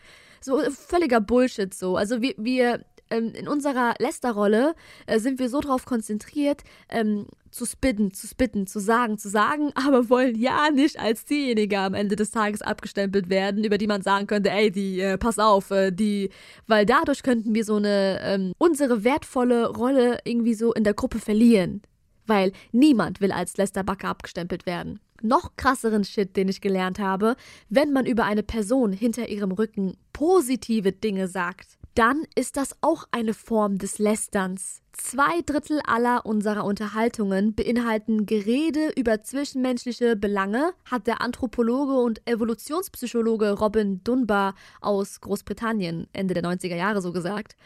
so 0.40 0.60
völliger 0.70 1.20
Bullshit 1.20 1.72
so. 1.74 1.96
Also 1.96 2.20
wir, 2.22 2.34
wir 2.38 2.84
ähm, 3.10 3.32
in 3.34 3.48
unserer 3.48 3.94
Lästerrolle 3.98 4.74
äh, 5.06 5.18
sind 5.18 5.38
wir 5.38 5.48
so 5.48 5.60
drauf 5.60 5.84
konzentriert, 5.84 6.62
ähm, 6.88 7.26
zu 7.50 7.66
spitten, 7.66 8.14
zu 8.14 8.28
spitten, 8.28 8.66
zu 8.66 8.78
sagen, 8.78 9.18
zu 9.18 9.28
sagen, 9.28 9.72
aber 9.74 10.08
wollen 10.08 10.36
ja 10.36 10.70
nicht 10.70 10.98
als 10.98 11.24
diejenige 11.24 11.78
am 11.78 11.94
Ende 11.94 12.16
des 12.16 12.30
Tages 12.30 12.62
abgestempelt 12.62 13.28
werden, 13.28 13.64
über 13.64 13.78
die 13.78 13.88
man 13.88 14.02
sagen 14.02 14.26
könnte, 14.26 14.50
ey, 14.50 14.70
die, 14.70 15.00
äh, 15.00 15.18
pass 15.18 15.38
auf, 15.38 15.70
äh, 15.70 15.90
die, 15.90 16.30
weil 16.66 16.86
dadurch 16.86 17.22
könnten 17.22 17.54
wir 17.54 17.64
so 17.64 17.76
eine, 17.76 18.20
ähm, 18.22 18.52
unsere 18.58 19.04
wertvolle 19.04 19.68
Rolle 19.68 20.18
irgendwie 20.24 20.54
so 20.54 20.72
in 20.72 20.84
der 20.84 20.94
Gruppe 20.94 21.18
verlieren. 21.18 21.82
Weil 22.26 22.52
niemand 22.70 23.20
will 23.20 23.32
als 23.32 23.56
Lästerbacke 23.56 24.06
abgestempelt 24.06 24.64
werden 24.64 25.00
noch 25.22 25.56
krasseren 25.56 26.04
Shit, 26.04 26.36
den 26.36 26.48
ich 26.48 26.60
gelernt 26.60 26.98
habe, 26.98 27.36
wenn 27.68 27.92
man 27.92 28.06
über 28.06 28.24
eine 28.24 28.42
Person 28.42 28.92
hinter 28.92 29.28
ihrem 29.28 29.52
Rücken 29.52 29.96
positive 30.12 30.92
Dinge 30.92 31.28
sagt, 31.28 31.78
dann 31.94 32.24
ist 32.34 32.56
das 32.56 32.76
auch 32.82 33.04
eine 33.10 33.34
Form 33.34 33.78
des 33.78 33.98
Lästerns. 33.98 34.80
Zwei 34.92 35.40
Drittel 35.44 35.80
aller 35.84 36.24
unserer 36.24 36.64
Unterhaltungen 36.64 37.54
beinhalten 37.54 38.26
Gerede 38.26 38.92
über 38.96 39.22
zwischenmenschliche 39.22 40.16
Belange, 40.16 40.72
hat 40.84 41.06
der 41.06 41.20
Anthropologe 41.20 41.94
und 41.94 42.26
Evolutionspsychologe 42.26 43.52
Robin 43.52 44.02
Dunbar 44.04 44.54
aus 44.80 45.20
Großbritannien 45.20 46.06
Ende 46.12 46.34
der 46.34 46.44
90er 46.44 46.76
Jahre 46.76 47.02
so 47.02 47.12
gesagt. 47.12 47.56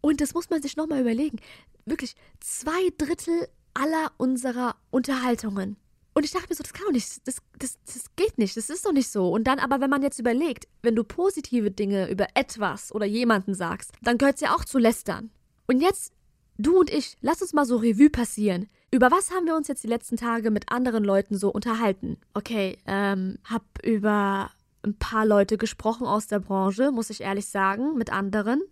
Und 0.00 0.20
das 0.20 0.34
muss 0.34 0.50
man 0.50 0.62
sich 0.62 0.76
nochmal 0.76 1.00
überlegen. 1.00 1.38
Wirklich, 1.84 2.14
zwei 2.40 2.90
Drittel 2.96 3.48
aller 3.74 4.12
unserer 4.18 4.76
Unterhaltungen 4.90 5.76
und 6.14 6.24
ich 6.24 6.30
dachte 6.30 6.46
mir 6.48 6.54
so, 6.54 6.62
das 6.62 6.72
kann 6.72 6.86
doch 6.86 6.92
nicht, 6.92 7.26
das, 7.26 7.36
das, 7.58 7.78
das 7.84 8.04
geht 8.14 8.38
nicht, 8.38 8.56
das 8.56 8.70
ist 8.70 8.86
doch 8.86 8.92
nicht 8.92 9.10
so. 9.10 9.30
Und 9.30 9.44
dann 9.44 9.58
aber, 9.58 9.80
wenn 9.80 9.90
man 9.90 10.02
jetzt 10.02 10.20
überlegt, 10.20 10.68
wenn 10.82 10.94
du 10.94 11.02
positive 11.02 11.72
Dinge 11.72 12.08
über 12.08 12.28
etwas 12.34 12.94
oder 12.94 13.04
jemanden 13.04 13.54
sagst, 13.54 13.92
dann 14.00 14.16
gehört 14.16 14.36
es 14.36 14.40
ja 14.40 14.54
auch 14.54 14.64
zu 14.64 14.78
lästern. 14.78 15.30
Und 15.66 15.80
jetzt, 15.80 16.12
du 16.56 16.78
und 16.78 16.90
ich, 16.90 17.16
lass 17.20 17.42
uns 17.42 17.52
mal 17.52 17.66
so 17.66 17.76
Revue 17.76 18.10
passieren. 18.10 18.68
Über 18.92 19.10
was 19.10 19.32
haben 19.32 19.46
wir 19.46 19.56
uns 19.56 19.66
jetzt 19.66 19.82
die 19.82 19.88
letzten 19.88 20.16
Tage 20.16 20.52
mit 20.52 20.70
anderen 20.70 21.02
Leuten 21.02 21.36
so 21.36 21.50
unterhalten? 21.50 22.16
Okay, 22.32 22.78
ähm, 22.86 23.38
hab 23.44 23.64
über 23.84 24.50
ein 24.84 24.96
paar 24.96 25.26
Leute 25.26 25.58
gesprochen 25.58 26.06
aus 26.06 26.28
der 26.28 26.38
Branche, 26.38 26.92
muss 26.92 27.10
ich 27.10 27.22
ehrlich 27.22 27.46
sagen, 27.46 27.96
mit 27.96 28.12
anderen. 28.12 28.62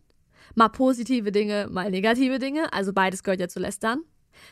Mal 0.55 0.69
positive 0.69 1.33
Dinge, 1.33 1.67
mal 1.69 1.91
negative 1.91 2.39
Dinge, 2.39 2.73
also 2.73 2.93
beides 2.93 3.25
gehört 3.25 3.41
ja 3.41 3.49
zu 3.49 3.59
lästern. 3.59 4.03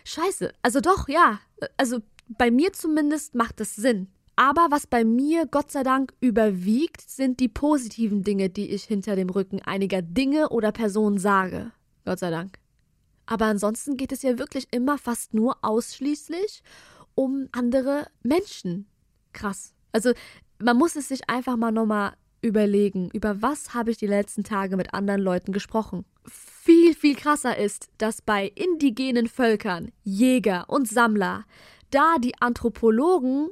Scheiße, 0.04 0.52
also 0.62 0.80
doch, 0.80 1.08
ja, 1.08 1.38
also 1.76 2.00
bei 2.38 2.50
mir 2.50 2.72
zumindest 2.72 3.34
macht 3.34 3.60
es 3.60 3.76
Sinn. 3.76 4.08
Aber 4.36 4.68
was 4.70 4.86
bei 4.86 5.04
mir 5.04 5.46
Gott 5.46 5.70
sei 5.70 5.82
Dank 5.82 6.14
überwiegt, 6.20 7.02
sind 7.02 7.40
die 7.40 7.48
positiven 7.48 8.22
Dinge, 8.22 8.48
die 8.48 8.70
ich 8.70 8.84
hinter 8.84 9.16
dem 9.16 9.28
Rücken 9.28 9.60
einiger 9.60 10.00
Dinge 10.00 10.48
oder 10.48 10.72
Personen 10.72 11.18
sage. 11.18 11.72
Gott 12.04 12.20
sei 12.20 12.30
Dank. 12.30 12.58
Aber 13.26 13.44
ansonsten 13.44 13.96
geht 13.96 14.12
es 14.12 14.22
ja 14.22 14.38
wirklich 14.38 14.66
immer 14.70 14.96
fast 14.96 15.34
nur 15.34 15.58
ausschließlich 15.62 16.62
um 17.14 17.48
andere 17.52 18.06
Menschen. 18.22 18.86
Krass. 19.32 19.74
Also 19.92 20.12
man 20.58 20.76
muss 20.76 20.96
es 20.96 21.08
sich 21.08 21.28
einfach 21.28 21.56
mal 21.56 21.70
nochmal 21.70 22.14
überlegen, 22.42 23.10
über 23.12 23.42
was 23.42 23.74
habe 23.74 23.90
ich 23.90 23.98
die 23.98 24.06
letzten 24.06 24.44
Tage 24.44 24.76
mit 24.76 24.94
anderen 24.94 25.20
Leuten 25.20 25.52
gesprochen. 25.52 26.06
Viel, 26.26 26.94
viel 26.94 27.14
krasser 27.14 27.56
ist, 27.58 27.90
dass 27.98 28.22
bei 28.22 28.46
indigenen 28.54 29.28
Völkern, 29.28 29.92
Jäger 30.02 30.64
und 30.68 30.88
Sammler 30.88 31.44
da 31.90 32.16
die 32.18 32.34
Anthropologen 32.40 33.50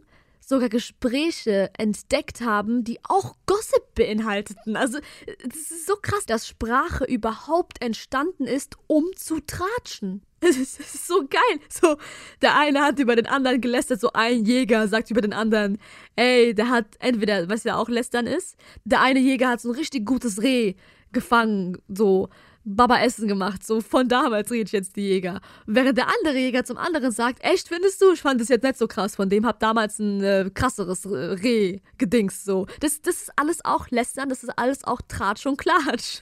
sogar 0.48 0.70
Gespräche 0.70 1.70
entdeckt 1.76 2.40
haben, 2.40 2.82
die 2.82 2.98
auch 3.04 3.34
Gossip 3.46 3.94
beinhalteten. 3.94 4.76
Also 4.76 4.98
es 5.26 5.70
ist 5.70 5.86
so 5.86 5.96
krass, 6.00 6.24
dass 6.26 6.48
Sprache 6.48 7.04
überhaupt 7.04 7.82
entstanden 7.82 8.44
ist, 8.44 8.76
um 8.86 9.04
zu 9.16 9.40
tratschen. 9.40 10.22
Es 10.40 10.56
ist, 10.56 10.78
ist 10.78 11.08
so 11.08 11.26
geil. 11.28 11.60
So, 11.68 11.96
der 12.42 12.56
eine 12.56 12.82
hat 12.82 13.00
über 13.00 13.16
den 13.16 13.26
anderen 13.26 13.60
gelästert, 13.60 14.00
so 14.00 14.12
ein 14.12 14.44
Jäger 14.44 14.86
sagt 14.86 15.10
über 15.10 15.20
den 15.20 15.32
anderen, 15.32 15.78
ey, 16.14 16.54
der 16.54 16.70
hat 16.70 16.86
entweder, 17.00 17.48
was 17.48 17.64
ja 17.64 17.74
auch 17.76 17.88
lästern 17.88 18.28
ist, 18.28 18.56
der 18.84 19.02
eine 19.02 19.18
Jäger 19.18 19.48
hat 19.48 19.60
so 19.60 19.70
ein 19.70 19.74
richtig 19.74 20.06
gutes 20.06 20.40
Reh 20.40 20.74
gefangen, 21.10 21.78
so 21.88 22.28
Baba-Essen 22.76 23.28
gemacht. 23.28 23.66
So 23.66 23.80
von 23.80 24.08
damals 24.08 24.50
rede 24.50 24.64
ich 24.64 24.72
jetzt 24.72 24.96
die 24.96 25.08
Jäger. 25.08 25.40
Während 25.66 25.96
der 25.96 26.08
andere 26.08 26.38
Jäger 26.38 26.64
zum 26.64 26.76
anderen 26.76 27.10
sagt, 27.10 27.42
echt 27.44 27.68
findest 27.68 28.00
du? 28.02 28.12
Ich 28.12 28.20
fand 28.20 28.40
das 28.40 28.48
jetzt 28.48 28.62
nicht 28.62 28.78
so 28.78 28.86
krass. 28.86 29.16
Von 29.16 29.28
dem 29.28 29.46
hab 29.46 29.60
damals 29.60 29.98
ein 29.98 30.22
äh, 30.22 30.50
krasseres 30.52 31.06
Reh 31.10 31.80
gedingst. 31.96 32.44
So. 32.44 32.66
Das, 32.80 33.00
das 33.00 33.22
ist 33.22 33.32
alles 33.36 33.64
auch 33.64 33.88
lästern, 33.90 34.28
das 34.28 34.42
ist 34.42 34.58
alles 34.58 34.84
auch 34.84 35.00
Tratsch 35.08 35.46
und 35.46 35.56
Klatsch. 35.56 36.20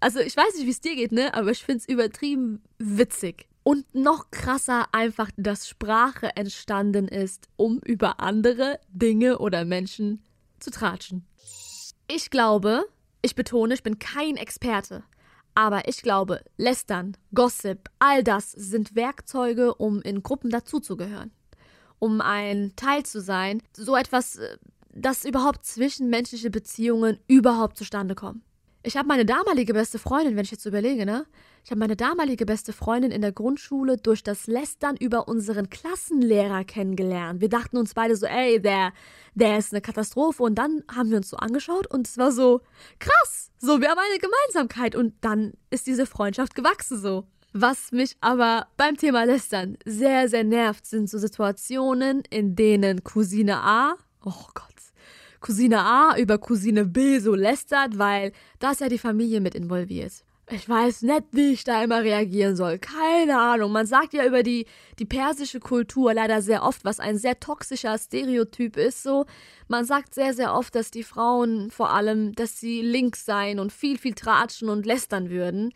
Also 0.00 0.20
ich 0.20 0.36
weiß 0.36 0.56
nicht, 0.56 0.66
wie 0.66 0.70
es 0.70 0.80
dir 0.80 0.96
geht, 0.96 1.12
ne? 1.12 1.32
Aber 1.32 1.50
ich 1.50 1.62
find's 1.62 1.88
übertrieben 1.88 2.62
witzig. 2.78 3.46
Und 3.62 3.86
noch 3.94 4.30
krasser 4.30 4.88
einfach, 4.92 5.30
dass 5.38 5.66
Sprache 5.66 6.36
entstanden 6.36 7.08
ist, 7.08 7.48
um 7.56 7.78
über 7.78 8.20
andere 8.20 8.78
Dinge 8.88 9.38
oder 9.38 9.64
Menschen 9.64 10.22
zu 10.60 10.70
tratschen. 10.70 11.26
Ich 12.06 12.28
glaube, 12.28 12.84
ich 13.22 13.34
betone, 13.34 13.72
ich 13.72 13.82
bin 13.82 13.98
kein 13.98 14.36
Experte. 14.36 15.04
Aber 15.54 15.88
ich 15.88 16.02
glaube, 16.02 16.40
Lästern, 16.56 17.16
Gossip, 17.32 17.88
all 17.98 18.24
das 18.24 18.50
sind 18.50 18.94
Werkzeuge, 18.94 19.74
um 19.74 20.02
in 20.02 20.22
Gruppen 20.22 20.50
dazuzugehören. 20.50 21.30
Um 21.98 22.20
ein 22.20 22.72
Teil 22.76 23.04
zu 23.04 23.20
sein, 23.20 23.62
so 23.76 23.96
etwas, 23.96 24.36
äh, 24.36 24.56
dass 24.92 25.24
überhaupt 25.24 25.64
zwischenmenschliche 25.64 26.50
Beziehungen 26.50 27.18
überhaupt 27.28 27.76
zustande 27.76 28.14
kommen. 28.14 28.42
Ich 28.86 28.98
habe 28.98 29.08
meine 29.08 29.24
damalige 29.24 29.72
beste 29.72 29.98
Freundin, 29.98 30.36
wenn 30.36 30.44
ich 30.44 30.50
jetzt 30.50 30.66
überlege, 30.66 31.06
ne? 31.06 31.24
Ich 31.64 31.70
habe 31.70 31.78
meine 31.78 31.96
damalige 31.96 32.44
beste 32.44 32.74
Freundin 32.74 33.10
in 33.12 33.22
der 33.22 33.32
Grundschule 33.32 33.96
durch 33.96 34.22
das 34.22 34.46
Lästern 34.46 34.98
über 34.98 35.26
unseren 35.26 35.70
Klassenlehrer 35.70 36.64
kennengelernt. 36.64 37.40
Wir 37.40 37.48
dachten 37.48 37.78
uns 37.78 37.94
beide 37.94 38.14
so, 38.14 38.26
ey, 38.26 38.60
der, 38.60 38.92
der 39.34 39.56
ist 39.56 39.72
eine 39.72 39.80
Katastrophe. 39.80 40.42
Und 40.42 40.56
dann 40.56 40.84
haben 40.94 41.08
wir 41.08 41.16
uns 41.16 41.30
so 41.30 41.38
angeschaut 41.38 41.86
und 41.86 42.06
es 42.06 42.18
war 42.18 42.30
so 42.30 42.60
krass. 42.98 43.50
So, 43.56 43.80
wir 43.80 43.88
haben 43.88 43.98
eine 43.98 44.18
Gemeinsamkeit. 44.18 44.94
Und 44.94 45.14
dann 45.22 45.54
ist 45.70 45.86
diese 45.86 46.04
Freundschaft 46.04 46.54
gewachsen 46.54 47.00
so. 47.00 47.24
Was 47.54 47.90
mich 47.90 48.18
aber 48.20 48.66
beim 48.76 48.98
Thema 48.98 49.24
Lästern 49.24 49.78
sehr, 49.86 50.28
sehr 50.28 50.44
nervt, 50.44 50.84
sind 50.84 51.08
so 51.08 51.16
Situationen, 51.16 52.22
in 52.28 52.54
denen 52.54 53.02
Cousine 53.02 53.56
A, 53.60 53.94
oh 54.26 54.44
Gott, 54.52 54.73
Cousine 55.44 55.80
A 55.80 56.16
über 56.16 56.38
Cousine 56.38 56.86
B 56.86 57.18
so 57.18 57.34
lästert, 57.34 57.98
weil 57.98 58.32
da 58.60 58.70
ist 58.70 58.80
ja 58.80 58.88
die 58.88 58.96
Familie 58.98 59.42
mit 59.42 59.54
involviert. 59.54 60.24
Ich 60.50 60.66
weiß 60.66 61.02
nicht, 61.02 61.24
wie 61.32 61.52
ich 61.52 61.64
da 61.64 61.84
immer 61.84 62.02
reagieren 62.02 62.56
soll. 62.56 62.78
Keine 62.78 63.38
Ahnung. 63.38 63.70
Man 63.70 63.84
sagt 63.84 64.14
ja 64.14 64.24
über 64.24 64.42
die, 64.42 64.64
die 64.98 65.04
persische 65.04 65.60
Kultur 65.60 66.14
leider 66.14 66.40
sehr 66.40 66.62
oft, 66.62 66.86
was 66.86 66.98
ein 66.98 67.18
sehr 67.18 67.40
toxischer 67.40 67.98
Stereotyp 67.98 68.78
ist, 68.78 69.02
so. 69.02 69.26
Man 69.68 69.84
sagt 69.84 70.14
sehr, 70.14 70.32
sehr 70.32 70.54
oft, 70.54 70.74
dass 70.74 70.90
die 70.90 71.02
Frauen 71.02 71.70
vor 71.70 71.90
allem, 71.90 72.32
dass 72.32 72.58
sie 72.58 72.80
links 72.80 73.26
seien 73.26 73.58
und 73.58 73.70
viel, 73.70 73.98
viel 73.98 74.14
tratschen 74.14 74.70
und 74.70 74.86
lästern 74.86 75.28
würden. 75.28 75.74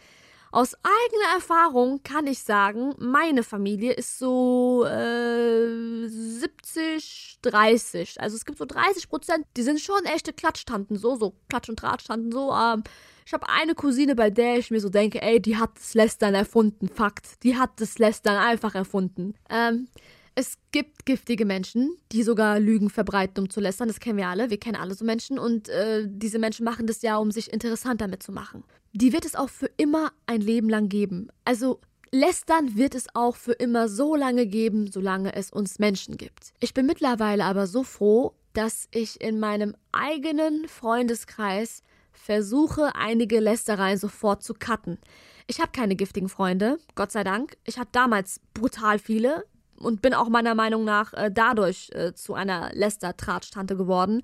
Aus 0.50 0.75
eigener 0.76 1.35
Erfahrung 1.35 2.02
kann 2.02 2.26
ich 2.26 2.43
sagen, 2.43 2.95
meine 2.99 3.43
Familie 3.43 3.93
ist 3.93 4.19
so 4.19 4.85
äh, 4.87 6.09
70, 6.09 7.38
30. 7.43 8.21
Also 8.21 8.37
es 8.37 8.47
gibt 8.47 8.59
so 8.59 8.64
30 8.64 9.09
Prozent, 9.11 9.47
die 9.57 9.62
sind 9.62 9.81
schon 9.81 10.05
echte 10.05 10.33
Klatschtanten, 10.33 10.97
so, 10.97 11.17
so 11.17 11.35
Klatsch- 11.50 11.69
und 11.69 11.78
Tratschtanten, 11.78 12.33
so. 12.33 12.52
Ähm, 12.52 12.83
ich 13.26 13.35
habe 13.35 13.47
eine 13.50 13.75
Cousine, 13.75 14.14
bei 14.14 14.31
der 14.31 14.57
ich 14.59 14.71
mir 14.71 14.81
so 14.81 14.88
denke, 14.88 15.21
ey, 15.21 15.38
die 15.38 15.59
hat 15.59 15.76
das 15.76 15.93
Lästern 15.93 16.35
erfunden, 16.35 16.88
Fakt. 16.88 17.43
Die 17.43 17.59
hat 17.59 17.73
das 17.76 17.99
Lästern 17.99 18.38
einfach 18.38 18.75
erfunden. 18.75 19.35
Ähm, 19.50 19.88
es 20.35 20.57
gibt 20.71 21.05
giftige 21.05 21.45
Menschen, 21.45 21.97
die 22.12 22.23
sogar 22.23 22.59
Lügen 22.59 22.88
verbreiten, 22.88 23.43
um 23.43 23.50
zu 23.50 23.61
lästern. 23.61 23.88
Das 23.88 24.00
kennen 24.00 24.17
wir 24.17 24.28
alle. 24.28 24.49
Wir 24.49 24.59
kennen 24.59 24.76
alle 24.76 24.95
so 24.95 25.05
Menschen. 25.05 25.38
Und 25.38 25.69
äh, 25.69 26.07
diese 26.07 26.38
Menschen 26.38 26.64
machen 26.64 26.87
das 26.87 27.02
ja, 27.02 27.19
um 27.19 27.33
sich 27.33 27.52
interessant 27.52 28.00
damit 28.00 28.23
zu 28.23 28.33
machen. 28.33 28.62
Die 28.92 29.12
wird 29.12 29.25
es 29.25 29.35
auch 29.35 29.50
für 29.50 29.71
immer 29.76 30.12
ein 30.26 30.40
Leben 30.40 30.68
lang 30.68 30.88
geben. 30.88 31.28
Also 31.45 31.80
Lästern 32.11 32.76
wird 32.76 32.95
es 32.95 33.07
auch 33.14 33.37
für 33.37 33.52
immer 33.52 33.88
so 33.88 34.16
lange 34.16 34.47
geben, 34.47 34.90
solange 34.90 35.35
es 35.35 35.50
uns 35.50 35.78
Menschen 35.78 36.16
gibt. 36.16 36.54
Ich 36.59 36.73
bin 36.73 36.87
mittlerweile 36.87 37.45
aber 37.45 37.66
so 37.66 37.83
froh, 37.83 38.35
dass 38.54 38.88
ich 38.90 39.21
in 39.21 39.38
meinem 39.38 39.76
eigenen 39.92 40.68
Freundeskreis 40.68 41.83
versuche 42.12 42.95
einige 42.95 43.40
Lästereien 43.40 43.99
sofort 43.99 44.42
zu 44.42 44.54
cutten. 44.54 44.99
Ich 45.47 45.61
habe 45.61 45.71
keine 45.73 45.97
giftigen 45.97 46.28
Freunde, 46.28 46.78
Gott 46.95 47.12
sei 47.12 47.25
Dank. 47.25 47.57
Ich 47.64 47.78
hatte 47.78 47.90
damals 47.92 48.40
brutal 48.54 48.99
viele 48.99 49.45
und 49.76 50.02
bin 50.02 50.14
auch 50.14 50.28
meiner 50.28 50.54
Meinung 50.54 50.85
nach 50.85 51.12
äh, 51.14 51.30
dadurch 51.33 51.90
äh, 51.95 52.14
zu 52.14 52.35
einer 52.35 52.71
Läster-Tratsch-Tante 52.75 53.76
geworden. 53.76 54.23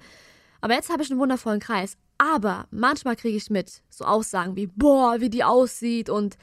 Aber 0.60 0.74
jetzt 0.74 0.90
habe 0.90 1.02
ich 1.02 1.10
einen 1.10 1.20
wundervollen 1.20 1.60
Kreis. 1.60 1.96
Aber 2.18 2.66
manchmal 2.70 3.16
kriege 3.16 3.36
ich 3.36 3.50
mit 3.50 3.82
so 3.90 4.04
Aussagen 4.04 4.56
wie, 4.56 4.66
boah, 4.66 5.20
wie 5.20 5.30
die 5.30 5.44
aussieht 5.44 6.08
und, 6.08 6.36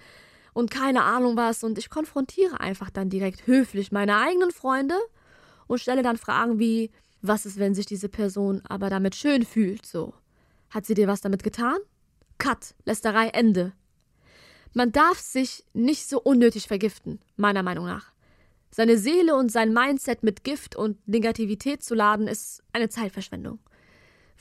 und 0.54 0.70
keine 0.70 1.04
Ahnung 1.04 1.38
was. 1.38 1.64
Und 1.64 1.78
ich 1.78 1.90
konfrontiere 1.90 2.60
einfach 2.60 2.90
dann 2.90 3.10
direkt 3.10 3.48
höflich 3.48 3.92
meine 3.92 4.18
eigenen 4.18 4.52
Freunde 4.52 4.96
und 5.68 5.80
stelle 5.80 6.04
dann 6.04 6.18
Fragen 6.18 6.60
wie, 6.60 6.92
was 7.22 7.46
ist, 7.46 7.60
wenn 7.60 7.76
sich 7.76 7.86
diese 7.86 8.10
Person 8.10 8.62
aber 8.68 8.90
damit 8.90 9.16
schön 9.16 9.46
fühlt, 9.46 9.86
so? 9.86 10.14
Hat 10.70 10.86
sie 10.86 10.94
dir 10.94 11.08
was 11.08 11.22
damit 11.22 11.44
getan? 11.44 11.78
Cut, 12.38 12.74
Lästerei, 12.86 13.28
Ende. 13.28 13.74
Man 14.74 14.92
darf 14.92 15.20
sich 15.20 15.66
nicht 15.74 16.08
so 16.08 16.20
unnötig 16.22 16.68
vergiften, 16.68 17.20
meiner 17.36 17.62
Meinung 17.62 17.86
nach. 17.86 18.12
Seine 18.72 18.98
Seele 18.98 19.36
und 19.36 19.52
sein 19.52 19.74
Mindset 19.74 20.24
mit 20.24 20.46
Gift 20.46 20.78
und 20.78 21.06
Negativität 21.08 21.84
zu 21.84 21.94
laden, 21.94 22.28
ist 22.28 22.64
eine 22.72 22.88
Zeitverschwendung. 22.88 23.60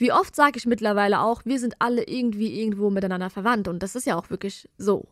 Wie 0.00 0.12
oft 0.12 0.34
sage 0.34 0.56
ich 0.56 0.64
mittlerweile 0.64 1.20
auch, 1.20 1.42
wir 1.44 1.58
sind 1.58 1.74
alle 1.78 2.04
irgendwie 2.04 2.58
irgendwo 2.58 2.88
miteinander 2.88 3.28
verwandt. 3.28 3.68
Und 3.68 3.82
das 3.82 3.94
ist 3.94 4.06
ja 4.06 4.16
auch 4.16 4.30
wirklich 4.30 4.66
so. 4.78 5.08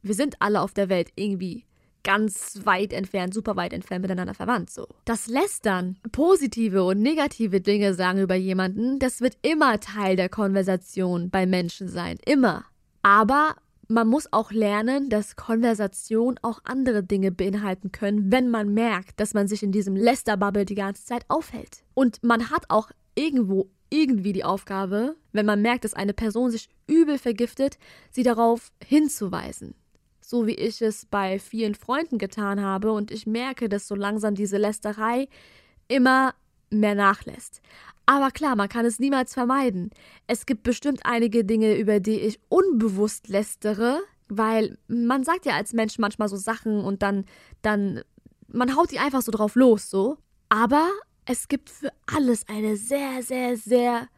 Wir 0.00 0.14
sind 0.14 0.36
alle 0.40 0.62
auf 0.62 0.72
der 0.72 0.88
Welt 0.88 1.10
irgendwie 1.16 1.66
ganz 2.02 2.60
weit 2.64 2.94
entfernt, 2.94 3.34
super 3.34 3.56
weit 3.56 3.74
entfernt 3.74 4.00
miteinander 4.00 4.32
verwandt. 4.32 4.70
So. 4.70 4.88
Das 5.04 5.26
Lästern, 5.26 5.98
positive 6.12 6.82
und 6.82 7.02
negative 7.02 7.60
Dinge 7.60 7.92
sagen 7.92 8.20
über 8.20 8.34
jemanden, 8.34 8.98
das 8.98 9.20
wird 9.20 9.36
immer 9.42 9.78
Teil 9.80 10.16
der 10.16 10.30
Konversation 10.30 11.28
bei 11.28 11.44
Menschen 11.44 11.88
sein. 11.88 12.16
Immer. 12.24 12.64
Aber 13.02 13.56
man 13.86 14.08
muss 14.08 14.32
auch 14.32 14.50
lernen, 14.50 15.10
dass 15.10 15.36
Konversation 15.36 16.38
auch 16.40 16.60
andere 16.64 17.02
Dinge 17.02 17.32
beinhalten 17.32 17.92
können, 17.92 18.32
wenn 18.32 18.48
man 18.48 18.72
merkt, 18.72 19.20
dass 19.20 19.34
man 19.34 19.46
sich 19.46 19.62
in 19.62 19.72
diesem 19.72 19.94
Lästerbubble 19.94 20.64
die 20.64 20.74
ganze 20.74 21.04
Zeit 21.04 21.26
aufhält. 21.28 21.84
Und 21.92 22.22
man 22.22 22.50
hat 22.50 22.64
auch 22.70 22.90
irgendwo 23.14 23.68
irgendwie 23.92 24.32
die 24.32 24.44
Aufgabe, 24.44 25.16
wenn 25.32 25.46
man 25.46 25.62
merkt, 25.62 25.84
dass 25.84 25.94
eine 25.94 26.14
Person 26.14 26.50
sich 26.50 26.68
übel 26.86 27.18
vergiftet, 27.18 27.78
sie 28.10 28.22
darauf 28.22 28.72
hinzuweisen. 28.82 29.74
So 30.20 30.46
wie 30.46 30.54
ich 30.54 30.80
es 30.80 31.04
bei 31.04 31.38
vielen 31.38 31.74
Freunden 31.74 32.16
getan 32.18 32.62
habe 32.62 32.92
und 32.92 33.10
ich 33.10 33.26
merke, 33.26 33.68
dass 33.68 33.86
so 33.86 33.94
langsam 33.94 34.34
diese 34.34 34.56
Lästerei 34.56 35.28
immer 35.88 36.34
mehr 36.70 36.94
nachlässt. 36.94 37.60
Aber 38.06 38.30
klar, 38.30 38.56
man 38.56 38.68
kann 38.68 38.86
es 38.86 38.98
niemals 38.98 39.34
vermeiden. 39.34 39.90
Es 40.26 40.46
gibt 40.46 40.62
bestimmt 40.62 41.04
einige 41.04 41.44
Dinge, 41.44 41.76
über 41.76 42.00
die 42.00 42.18
ich 42.18 42.40
unbewusst 42.48 43.28
lästere, 43.28 44.00
weil 44.28 44.78
man 44.88 45.22
sagt 45.22 45.44
ja 45.44 45.54
als 45.54 45.72
Mensch 45.72 45.98
manchmal 45.98 46.28
so 46.28 46.36
Sachen 46.36 46.82
und 46.82 47.02
dann, 47.02 47.26
dann, 47.60 48.02
man 48.48 48.74
haut 48.74 48.90
die 48.90 48.98
einfach 48.98 49.22
so 49.22 49.30
drauf 49.30 49.54
los, 49.54 49.90
so. 49.90 50.16
Aber 50.48 50.88
es 51.24 51.48
gibt 51.48 51.70
für 51.70 51.92
alles 52.06 52.48
eine 52.48 52.76
sehr, 52.76 53.22
sehr, 53.22 53.56
sehr 53.56 54.08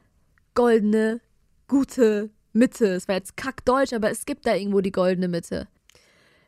goldene, 0.55 1.21
gute 1.69 2.31
Mitte. 2.53 2.87
Es 2.87 3.09
war 3.09 3.17
jetzt 3.17 3.37
kackdeutsch, 3.37 3.93
aber 3.93 4.11
es 4.11 4.25
gibt 4.25 4.47
da 4.47 4.55
irgendwo 4.55 4.81
die 4.81 4.93
goldene 4.93 5.29
Mitte. 5.29 5.69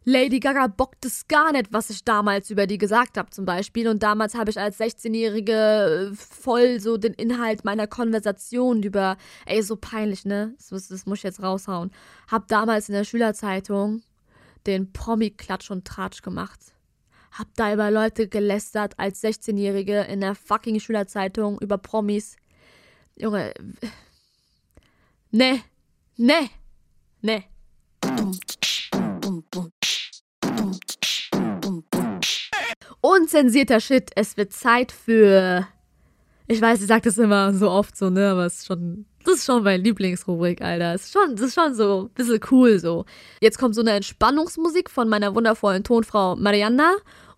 Lady 0.09 0.39
Gaga 0.39 0.69
bockt 0.69 1.05
es 1.05 1.27
gar 1.27 1.51
nicht, 1.51 1.73
was 1.73 1.91
ich 1.91 2.05
damals 2.05 2.49
über 2.51 2.69
die 2.69 2.79
gesagt 2.79 3.19
habe, 3.19 3.31
zum 3.31 3.45
Beispiel. 3.45 3.89
Und 3.89 4.05
damals 4.05 4.37
habe 4.37 4.51
ich 4.51 4.59
als 4.59 4.79
16-Jährige 4.79 6.13
äh, 6.13 6.15
voll 6.15 6.79
so 6.79 6.97
den 6.97 7.13
Inhalt 7.13 7.65
meiner 7.65 7.89
Konversation 7.89 8.85
über, 8.85 9.17
ey, 9.47 9.63
so 9.63 9.75
peinlich, 9.75 10.25
ne? 10.25 10.55
Das, 10.71 10.87
das 10.87 11.07
muss 11.07 11.19
ich 11.19 11.25
jetzt 11.25 11.43
raushauen. 11.43 11.91
Hab 12.31 12.47
damals 12.47 12.89
in 12.89 12.95
der 12.95 13.03
Schülerzeitung 13.03 14.03
den 14.69 14.93
Promi-Klatsch 14.93 15.73
und 15.73 15.85
Tratsch 15.85 16.23
gemacht. 16.23 16.76
Hab 17.39 17.49
da 17.55 17.71
über 17.71 17.91
Leute 17.91 18.29
gelästert 18.29 18.95
als 18.97 19.23
16-Jährige 19.23 20.01
in 20.03 20.23
der 20.23 20.35
fucking 20.35 20.81
Schülerzeitung 20.81 21.59
über 21.61 21.77
Promis. 21.77 22.37
Junge. 23.15 23.53
Ne. 25.31 25.61
Ne. 26.17 26.49
Ne. 27.21 27.45
Unzensierter 33.03 33.81
Shit. 33.81 34.13
Es 34.17 34.39
wird 34.39 34.55
Zeit 34.55 34.91
für. 34.91 35.69
Ich 36.47 36.63
weiß, 36.63 36.81
ich 36.81 36.87
sag 36.87 37.03
das 37.03 37.19
immer 37.19 37.53
so 37.53 37.71
oft 37.71 37.99
so, 37.99 38.09
ne, 38.09 38.31
aber 38.31 38.47
es 38.47 38.61
ist 38.61 38.67
schon. 38.67 39.05
Das 39.25 39.35
ist 39.35 39.45
schon 39.45 39.63
meine 39.65 39.83
Lieblingsrubrik, 39.83 40.63
Alter. 40.63 40.95
Es 40.95 41.07
ist 41.07 41.13
schon, 41.13 41.35
das 41.35 41.49
ist 41.49 41.55
schon 41.55 41.75
so 41.75 42.05
ein 42.05 42.15
bisschen 42.15 42.41
cool 42.51 42.79
so. 42.79 43.05
Jetzt 43.43 43.59
kommt 43.59 43.75
so 43.75 43.81
eine 43.83 43.91
Entspannungsmusik 43.91 44.89
von 44.89 45.09
meiner 45.09 45.35
wundervollen 45.35 45.83
Tonfrau 45.83 46.37
Marianna 46.37 46.95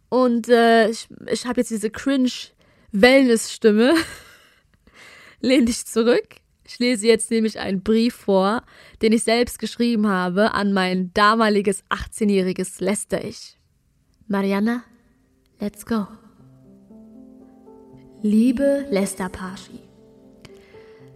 und 0.09 0.49
äh, 0.49 0.89
ich, 0.89 1.09
ich 1.31 1.47
habe 1.47 1.61
jetzt 1.61 1.71
diese 1.71 1.91
cringe 1.91 2.31
Wellness-Stimme. 2.93 3.95
Lehn 5.41 5.67
dich 5.67 5.87
zurück. 5.87 6.37
Ich 6.65 6.79
lese 6.79 7.07
jetzt 7.07 7.31
nämlich 7.31 7.59
einen 7.59 7.83
Brief 7.83 8.15
vor, 8.15 8.63
den 9.01 9.13
ich 9.13 9.25
selbst 9.25 9.59
geschrieben 9.59 10.07
habe 10.07 10.53
an 10.53 10.73
mein 10.73 11.13
damaliges 11.15 11.83
18-jähriges 11.85 12.83
Lester-Ich. 12.83 13.57
Mariana, 14.27 14.85
let's 15.61 15.87
go. 15.87 16.07
Liebe 18.21 18.87
Lester 18.91 19.29
Paschi, 19.29 19.81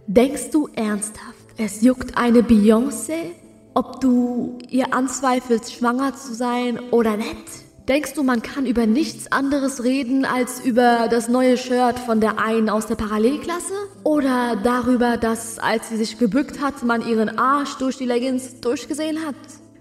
denkst 0.07 0.49
du 0.51 0.67
ernsthaft, 0.73 1.45
es 1.57 1.81
juckt 1.81 2.17
eine 2.17 2.41
Beyoncé, 2.41 3.33
ob 3.75 3.99
du 3.99 4.57
ihr 4.69 4.93
anzweifelst, 4.93 5.73
schwanger 5.73 6.15
zu 6.15 6.33
sein 6.33 6.79
oder 6.91 7.17
nicht? 7.17 7.63
Denkst 7.89 8.13
du, 8.13 8.23
man 8.23 8.41
kann 8.41 8.65
über 8.65 8.85
nichts 8.85 9.29
anderes 9.29 9.83
reden 9.83 10.23
als 10.23 10.63
über 10.63 11.09
das 11.11 11.27
neue 11.27 11.57
Shirt 11.57 11.99
von 11.99 12.21
der 12.21 12.39
einen 12.39 12.69
aus 12.69 12.87
der 12.87 12.95
Parallelklasse? 12.95 13.73
Oder 14.05 14.55
darüber, 14.55 15.17
dass, 15.17 15.59
als 15.59 15.89
sie 15.89 15.97
sich 15.97 16.17
gebückt 16.17 16.61
hat, 16.61 16.83
man 16.83 17.05
ihren 17.05 17.37
Arsch 17.37 17.75
durch 17.75 17.97
die 17.97 18.05
Leggings 18.05 18.61
durchgesehen 18.61 19.25
hat? 19.27 19.35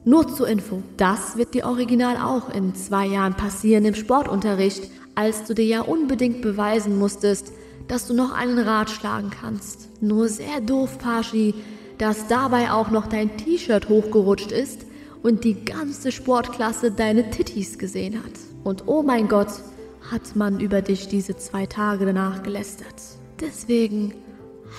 Nur 0.04 0.26
zur 0.34 0.48
Info, 0.48 0.82
das 0.96 1.36
wird 1.36 1.54
dir 1.54 1.64
original 1.64 2.16
auch 2.16 2.52
in 2.52 2.74
zwei 2.74 3.06
Jahren 3.06 3.34
passieren 3.34 3.84
im 3.84 3.94
Sportunterricht, 3.94 4.90
als 5.14 5.44
du 5.44 5.54
dir 5.54 5.66
ja 5.66 5.80
unbedingt 5.82 6.42
beweisen 6.42 6.98
musstest, 6.98 7.52
dass 7.86 8.08
du 8.08 8.14
noch 8.14 8.32
einen 8.32 8.58
Rad 8.58 8.90
schlagen 8.90 9.30
kannst. 9.30 10.02
Nur 10.02 10.28
sehr 10.28 10.60
doof, 10.60 10.98
Paschi, 10.98 11.54
dass 11.98 12.26
dabei 12.26 12.72
auch 12.72 12.90
noch 12.90 13.06
dein 13.06 13.36
T-Shirt 13.36 13.88
hochgerutscht 13.88 14.50
ist 14.50 14.86
und 15.22 15.44
die 15.44 15.64
ganze 15.64 16.12
Sportklasse 16.12 16.90
deine 16.90 17.30
Titties 17.30 17.78
gesehen 17.78 18.16
hat. 18.16 18.32
Und 18.64 18.84
oh 18.86 19.02
mein 19.02 19.28
Gott, 19.28 19.48
hat 20.10 20.34
man 20.34 20.60
über 20.60 20.82
dich 20.82 21.08
diese 21.08 21.36
zwei 21.36 21.66
Tage 21.66 22.06
danach 22.06 22.42
gelästert. 22.42 22.94
Deswegen 23.40 24.14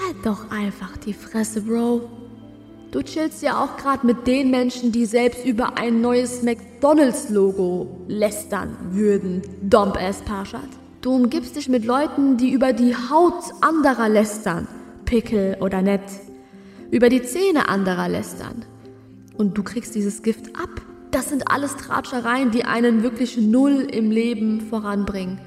halt 0.01 0.25
doch 0.25 0.51
einfach 0.51 0.97
die 0.97 1.13
Fresse, 1.13 1.61
Bro. 1.61 2.09
Du 2.91 3.01
chillst 3.01 3.41
ja 3.41 3.63
auch 3.63 3.77
gerade 3.77 4.05
mit 4.05 4.27
den 4.27 4.51
Menschen, 4.51 4.91
die 4.91 5.05
selbst 5.05 5.45
über 5.45 5.77
ein 5.77 6.01
neues 6.01 6.43
McDonalds-Logo 6.43 8.05
lästern 8.07 8.77
würden. 8.91 9.41
Dump-ass 9.63 10.21
Parshad. 10.21 10.67
Du 11.01 11.15
umgibst 11.15 11.55
dich 11.55 11.69
mit 11.69 11.85
Leuten, 11.85 12.37
die 12.37 12.51
über 12.51 12.71
die 12.71 12.95
Haut 12.95 13.43
anderer 13.61 14.09
lästern. 14.09 14.67
Pickel 15.05 15.57
oder 15.59 15.81
nett. 15.81 16.03
Über 16.91 17.09
die 17.09 17.23
Zähne 17.23 17.67
anderer 17.67 18.07
lästern 18.07 18.65
und 19.43 19.57
du 19.57 19.63
kriegst 19.63 19.93
dieses 19.93 20.21
Gift 20.21 20.55
ab. 20.55 20.69
Das 21.11 21.29
sind 21.29 21.51
alles 21.51 21.75
Tratschereien, 21.75 22.51
die 22.51 22.63
einen 22.63 23.03
wirklich 23.03 23.37
null 23.37 23.87
im 23.91 24.09
Leben 24.09 24.61
voranbringen. 24.61 25.39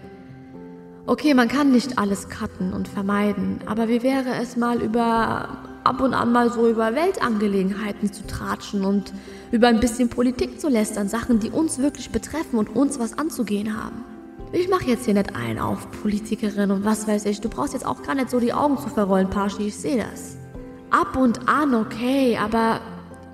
Okay, 1.06 1.34
man 1.34 1.48
kann 1.48 1.72
nicht 1.72 1.98
alles 1.98 2.28
cutten 2.28 2.72
und 2.72 2.88
vermeiden, 2.88 3.60
aber 3.64 3.88
wie 3.88 4.02
wäre 4.02 4.34
es 4.42 4.56
mal 4.56 4.82
über 4.82 5.58
ab 5.84 6.00
und 6.00 6.14
an 6.14 6.32
mal 6.32 6.52
so 6.52 6.68
über 6.68 6.94
Weltangelegenheiten 6.94 8.12
zu 8.12 8.26
tratschen 8.26 8.84
und 8.84 9.12
über 9.50 9.68
ein 9.68 9.80
bisschen 9.80 10.08
Politik 10.08 10.60
zu 10.60 10.68
lästern, 10.68 11.08
Sachen, 11.08 11.38
die 11.38 11.50
uns 11.50 11.78
wirklich 11.78 12.10
betreffen 12.10 12.58
und 12.58 12.74
uns 12.74 12.98
was 12.98 13.16
anzugehen 13.16 13.80
haben. 13.80 14.04
Ich 14.52 14.68
mache 14.68 14.86
jetzt 14.86 15.04
hier 15.04 15.14
nicht 15.14 15.34
einen 15.34 15.58
auf 15.58 15.88
Politikerin 16.02 16.70
und 16.70 16.84
was 16.84 17.06
weiß 17.08 17.24
ich. 17.26 17.40
Du 17.40 17.48
brauchst 17.48 17.72
jetzt 17.72 17.86
auch 17.86 18.02
gar 18.02 18.14
nicht 18.14 18.30
so 18.30 18.40
die 18.40 18.52
Augen 18.52 18.76
zu 18.78 18.88
verrollen, 18.88 19.30
Paschi, 19.30 19.68
ich 19.68 19.76
sehe 19.76 20.04
das. 20.04 20.36
Ab 20.90 21.16
und 21.16 21.48
an 21.48 21.74
okay, 21.74 22.36
aber 22.36 22.80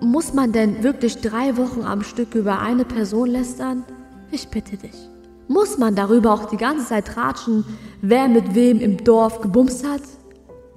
muss 0.03 0.35
man 0.35 0.53
denn 0.53 0.83
wirklich 0.83 1.21
drei 1.21 1.57
Wochen 1.57 1.83
am 1.83 2.03
Stück 2.03 2.35
über 2.35 2.59
eine 2.59 2.85
Person 2.85 3.31
lästern? 3.31 3.85
Ich 4.31 4.49
bitte 4.49 4.77
dich. 4.77 5.09
Muss 5.49 5.79
man 5.79 5.95
darüber 5.95 6.33
auch 6.33 6.47
die 6.47 6.57
ganze 6.57 6.87
Zeit 6.87 7.07
tratschen, 7.07 7.65
wer 8.01 8.29
mit 8.29 8.55
wem 8.55 8.81
im 8.81 9.03
Dorf 9.05 9.41
gebumst 9.41 9.87
hat? 9.87 10.03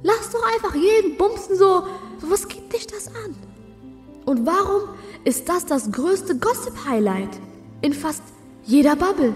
Lass 0.03 0.31
doch 0.31 0.43
einfach 0.53 0.75
jeden 0.75 1.17
bumsen 1.17 1.55
so. 1.55 1.83
Was 2.21 2.47
geht 2.47 2.71
dich 2.71 2.87
das 2.87 3.07
an? 3.07 3.35
Und 4.25 4.45
warum 4.45 4.89
ist 5.23 5.49
das 5.49 5.65
das 5.65 5.91
größte 5.91 6.37
Gossip-Highlight 6.37 7.29
in 7.81 7.93
fast 7.93 8.23
jeder 8.63 8.95
Bubble? 8.95 9.33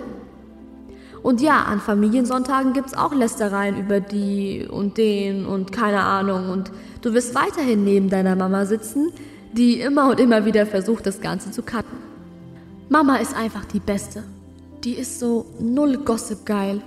Und 1.21 1.41
ja, 1.41 1.63
an 1.63 1.79
Familiensonntagen 1.79 2.73
gibt 2.73 2.87
es 2.87 2.93
auch 2.97 3.13
Lästereien 3.13 3.77
über 3.77 3.99
die 3.99 4.67
und 4.69 4.97
den 4.97 5.45
und 5.45 5.71
keine 5.71 6.01
Ahnung. 6.01 6.49
Und 6.49 6.71
du 7.01 7.13
wirst 7.13 7.35
weiterhin 7.35 7.83
neben 7.83 8.09
deiner 8.09 8.35
Mama 8.35 8.65
sitzen, 8.65 9.11
die 9.53 9.81
immer 9.81 10.09
und 10.09 10.19
immer 10.19 10.45
wieder 10.45 10.65
versucht, 10.65 11.05
das 11.05 11.21
Ganze 11.21 11.51
zu 11.51 11.63
cutten. 11.63 11.97
Mama 12.89 13.17
ist 13.17 13.35
einfach 13.35 13.65
die 13.65 13.79
Beste. 13.79 14.23
Die 14.83 14.93
ist 14.93 15.19
so 15.19 15.45
null 15.59 15.97
Gossip 15.97 16.45
geil. 16.45 16.81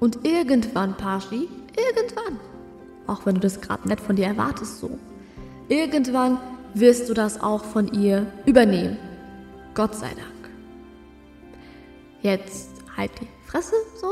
Und 0.00 0.24
irgendwann, 0.24 0.96
Pashi, 0.96 1.48
irgendwann, 1.76 2.38
auch 3.06 3.24
wenn 3.24 3.36
du 3.36 3.40
das 3.40 3.60
gerade 3.60 3.88
nicht 3.88 4.00
von 4.00 4.16
dir 4.16 4.26
erwartest, 4.26 4.80
so, 4.80 4.98
irgendwann 5.68 6.38
wirst 6.74 7.08
du 7.08 7.14
das 7.14 7.40
auch 7.40 7.64
von 7.64 7.92
ihr 7.94 8.26
übernehmen. 8.44 8.98
Gott 9.74 9.94
sei 9.94 10.08
Dank. 10.08 10.50
Jetzt 12.22 12.70
halt 12.96 13.12
die 13.20 13.28
Fresse, 13.46 13.74
so. 14.00 14.08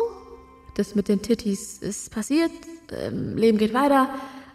Das 0.76 0.94
mit 0.94 1.08
den 1.08 1.22
Titties 1.22 1.78
ist 1.78 2.10
passiert, 2.10 2.50
ähm, 2.90 3.36
Leben 3.36 3.58
geht 3.58 3.74
weiter. 3.74 4.08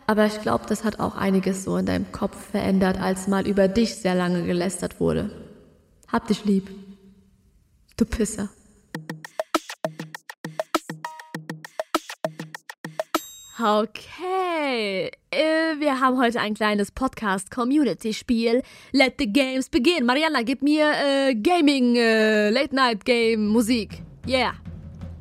Aber 0.10 0.26
ich 0.26 0.41
glaube, 0.41 0.65
das 0.67 0.84
hat 0.84 1.00
auch 1.00 1.15
einiges 1.15 1.63
so 1.63 1.78
in 1.78 1.86
deinem 1.86 2.12
Kopf 2.12 2.36
verändert, 2.50 3.00
als 3.00 3.28
mal 3.28 3.48
über 3.48 3.67
dich 3.67 3.93
sehr 3.93 4.15
lange 4.15 4.43
gelästert 4.43 5.00
wurde. 5.00 5.30
Hab 6.12 6.28
dich 6.28 6.45
lieb. 6.45 6.67
Du 7.95 8.06
Pisser. 8.06 8.50
Okay, 13.60 15.12
äh, 15.30 15.78
wir 15.78 16.00
haben 16.00 16.17
heute 16.17 16.39
ein 16.39 16.56
kleines 16.56 16.91
Podcast-Community-Spiel. 16.91 18.63
Let 18.91 19.13
the 19.19 19.32
games 19.32 19.69
begin. 19.69 20.08
Mariana, 20.08 20.41
gib 20.41 20.63
mir 20.63 20.91
äh, 20.91 21.36
Gaming, 21.36 21.95
äh, 21.98 22.50
Late-Night-Game-Musik. 22.50 24.02
Yeah. 24.28 24.54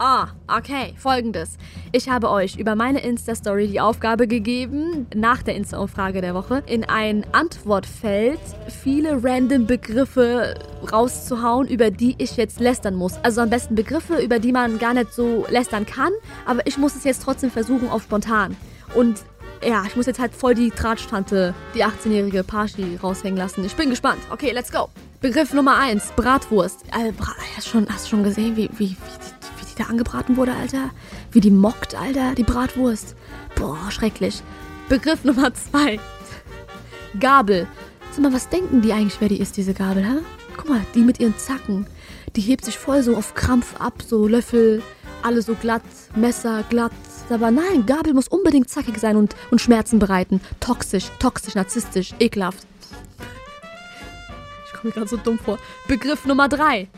Ah, 0.01 0.29
okay, 0.47 0.95
folgendes. 0.97 1.57
Ich 1.91 2.09
habe 2.09 2.31
euch 2.31 2.55
über 2.55 2.77
meine 2.77 3.01
Insta-Story 3.01 3.67
die 3.67 3.81
Aufgabe 3.81 4.29
gegeben, 4.29 5.09
nach 5.13 5.43
der 5.43 5.57
Insta-Umfrage 5.57 6.21
der 6.21 6.35
Woche, 6.35 6.63
in 6.67 6.85
ein 6.85 7.27
Antwortfeld 7.33 8.39
viele 8.69 9.25
random 9.25 9.67
Begriffe 9.67 10.55
rauszuhauen, 10.93 11.67
über 11.67 11.91
die 11.91 12.15
ich 12.19 12.37
jetzt 12.37 12.61
lästern 12.61 12.95
muss. 12.95 13.15
Also 13.25 13.41
am 13.41 13.51
besten 13.51 13.75
Begriffe, 13.75 14.23
über 14.23 14.39
die 14.39 14.53
man 14.53 14.79
gar 14.79 14.95
nicht 14.95 15.13
so 15.13 15.45
lästern 15.51 15.85
kann, 15.85 16.13
aber 16.47 16.65
ich 16.65 16.79
muss 16.79 16.95
es 16.95 17.03
jetzt 17.03 17.25
trotzdem 17.25 17.51
versuchen 17.51 17.89
auf 17.89 18.05
spontan. 18.05 18.57
Und 18.95 19.25
ja, 19.67 19.83
ich 19.85 19.97
muss 19.97 20.07
jetzt 20.07 20.21
halt 20.21 20.33
voll 20.33 20.55
die 20.55 20.71
Tratschtante, 20.71 21.55
die 21.75 21.85
18-jährige 21.85 22.45
Parshi 22.45 23.01
raushängen 23.03 23.37
lassen. 23.37 23.65
Ich 23.65 23.75
bin 23.75 23.91
gespannt. 23.91 24.21
Okay, 24.31 24.53
let's 24.53 24.71
go. 24.71 24.91
Begriff 25.21 25.53
Nummer 25.53 25.77
1, 25.77 26.13
Bratwurst. 26.15 26.85
Äh, 26.93 27.11
Bra 27.11 27.35
hast, 27.57 27.67
schon, 27.67 27.89
schon 28.09 28.23
gesehen, 28.23 28.57
wie, 28.57 28.71
wie, 28.79 28.91
wie 28.91 29.38
da 29.79 29.85
angebraten 29.85 30.37
wurde, 30.37 30.55
Alter. 30.55 30.91
Wie 31.33 31.41
die 31.41 31.51
mockt, 31.51 31.95
Alter, 31.95 32.35
die 32.35 32.45
Bratwurst. 32.45 33.17
Boah, 33.55 33.91
schrecklich. 33.91 34.43
Begriff 34.88 35.25
Nummer 35.25 35.53
zwei. 35.55 35.99
Gabel. 37.19 37.67
Sag 38.11 38.23
mal, 38.23 38.33
was 38.33 38.49
denken 38.49 38.83
die 38.83 38.93
eigentlich, 38.93 39.21
wer 39.21 39.29
die 39.29 39.41
ist, 39.41 39.57
diese 39.57 39.75
Gabel, 39.75 40.05
hä? 40.05 40.19
Guck 40.57 40.69
mal, 40.69 40.81
die 40.95 41.01
mit 41.01 41.21
ihren 41.21 41.37
Zacken. 41.37 41.87
Die 42.37 42.41
hebt 42.41 42.64
sich 42.64 42.79
voll 42.79 43.03
so 43.03 43.17
auf 43.17 43.35
Krampf 43.35 43.81
ab, 43.81 44.03
so 44.07 44.27
Löffel, 44.27 44.83
alle 45.23 45.43
so 45.43 45.55
glatt, 45.55 45.83
Messer 46.14 46.64
glatt. 46.69 46.93
Aber 47.31 47.51
nein, 47.51 47.85
Gabel 47.87 48.14
muss 48.14 48.29
unbedingt 48.29 48.71
zackig 48.71 48.99
sein 48.99 49.17
und, 49.17 49.37
und 49.51 49.61
Schmerzen 49.61 49.99
bereiten. 49.99 50.41
Toxisch, 50.61 51.11
toxisch, 51.19 51.55
narzisstisch, 51.55 52.14
ekelhaft. 52.19 52.67
Ich 54.67 54.73
komme 54.73 54.88
mir 54.88 54.93
gerade 54.93 55.09
so 55.09 55.17
dumm 55.17 55.38
vor. 55.38 55.59
Begriff 55.87 56.25
Nummer 56.25 56.49
drei. 56.49 56.88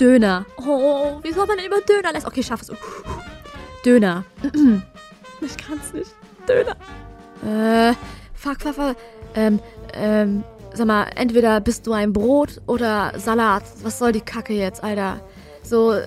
Döner. 0.00 0.44
Oh, 0.58 1.18
wie 1.22 1.32
soll 1.32 1.46
man 1.46 1.56
denn 1.56 1.66
über 1.66 1.80
Döner 1.80 2.12
lässt? 2.12 2.26
Okay, 2.26 2.42
schaff 2.42 2.62
es. 2.62 2.72
Döner. 3.84 4.24
ich 5.40 5.56
kann's 5.56 5.92
nicht. 5.92 6.10
Döner. 6.48 6.76
Äh, 7.44 7.94
fuck, 8.34 8.60
fuck, 8.60 8.74
fuck. 8.74 8.96
Ähm, 9.34 9.60
ähm, 9.94 10.44
sag 10.74 10.86
mal, 10.86 11.06
entweder 11.16 11.60
bist 11.60 11.86
du 11.86 11.92
ein 11.92 12.12
Brot 12.12 12.60
oder 12.66 13.12
Salat. 13.16 13.64
Was 13.82 13.98
soll 13.98 14.12
die 14.12 14.20
Kacke 14.20 14.52
jetzt, 14.52 14.82
Alter? 14.84 15.20
So, 15.68 15.92
äh, 15.92 16.02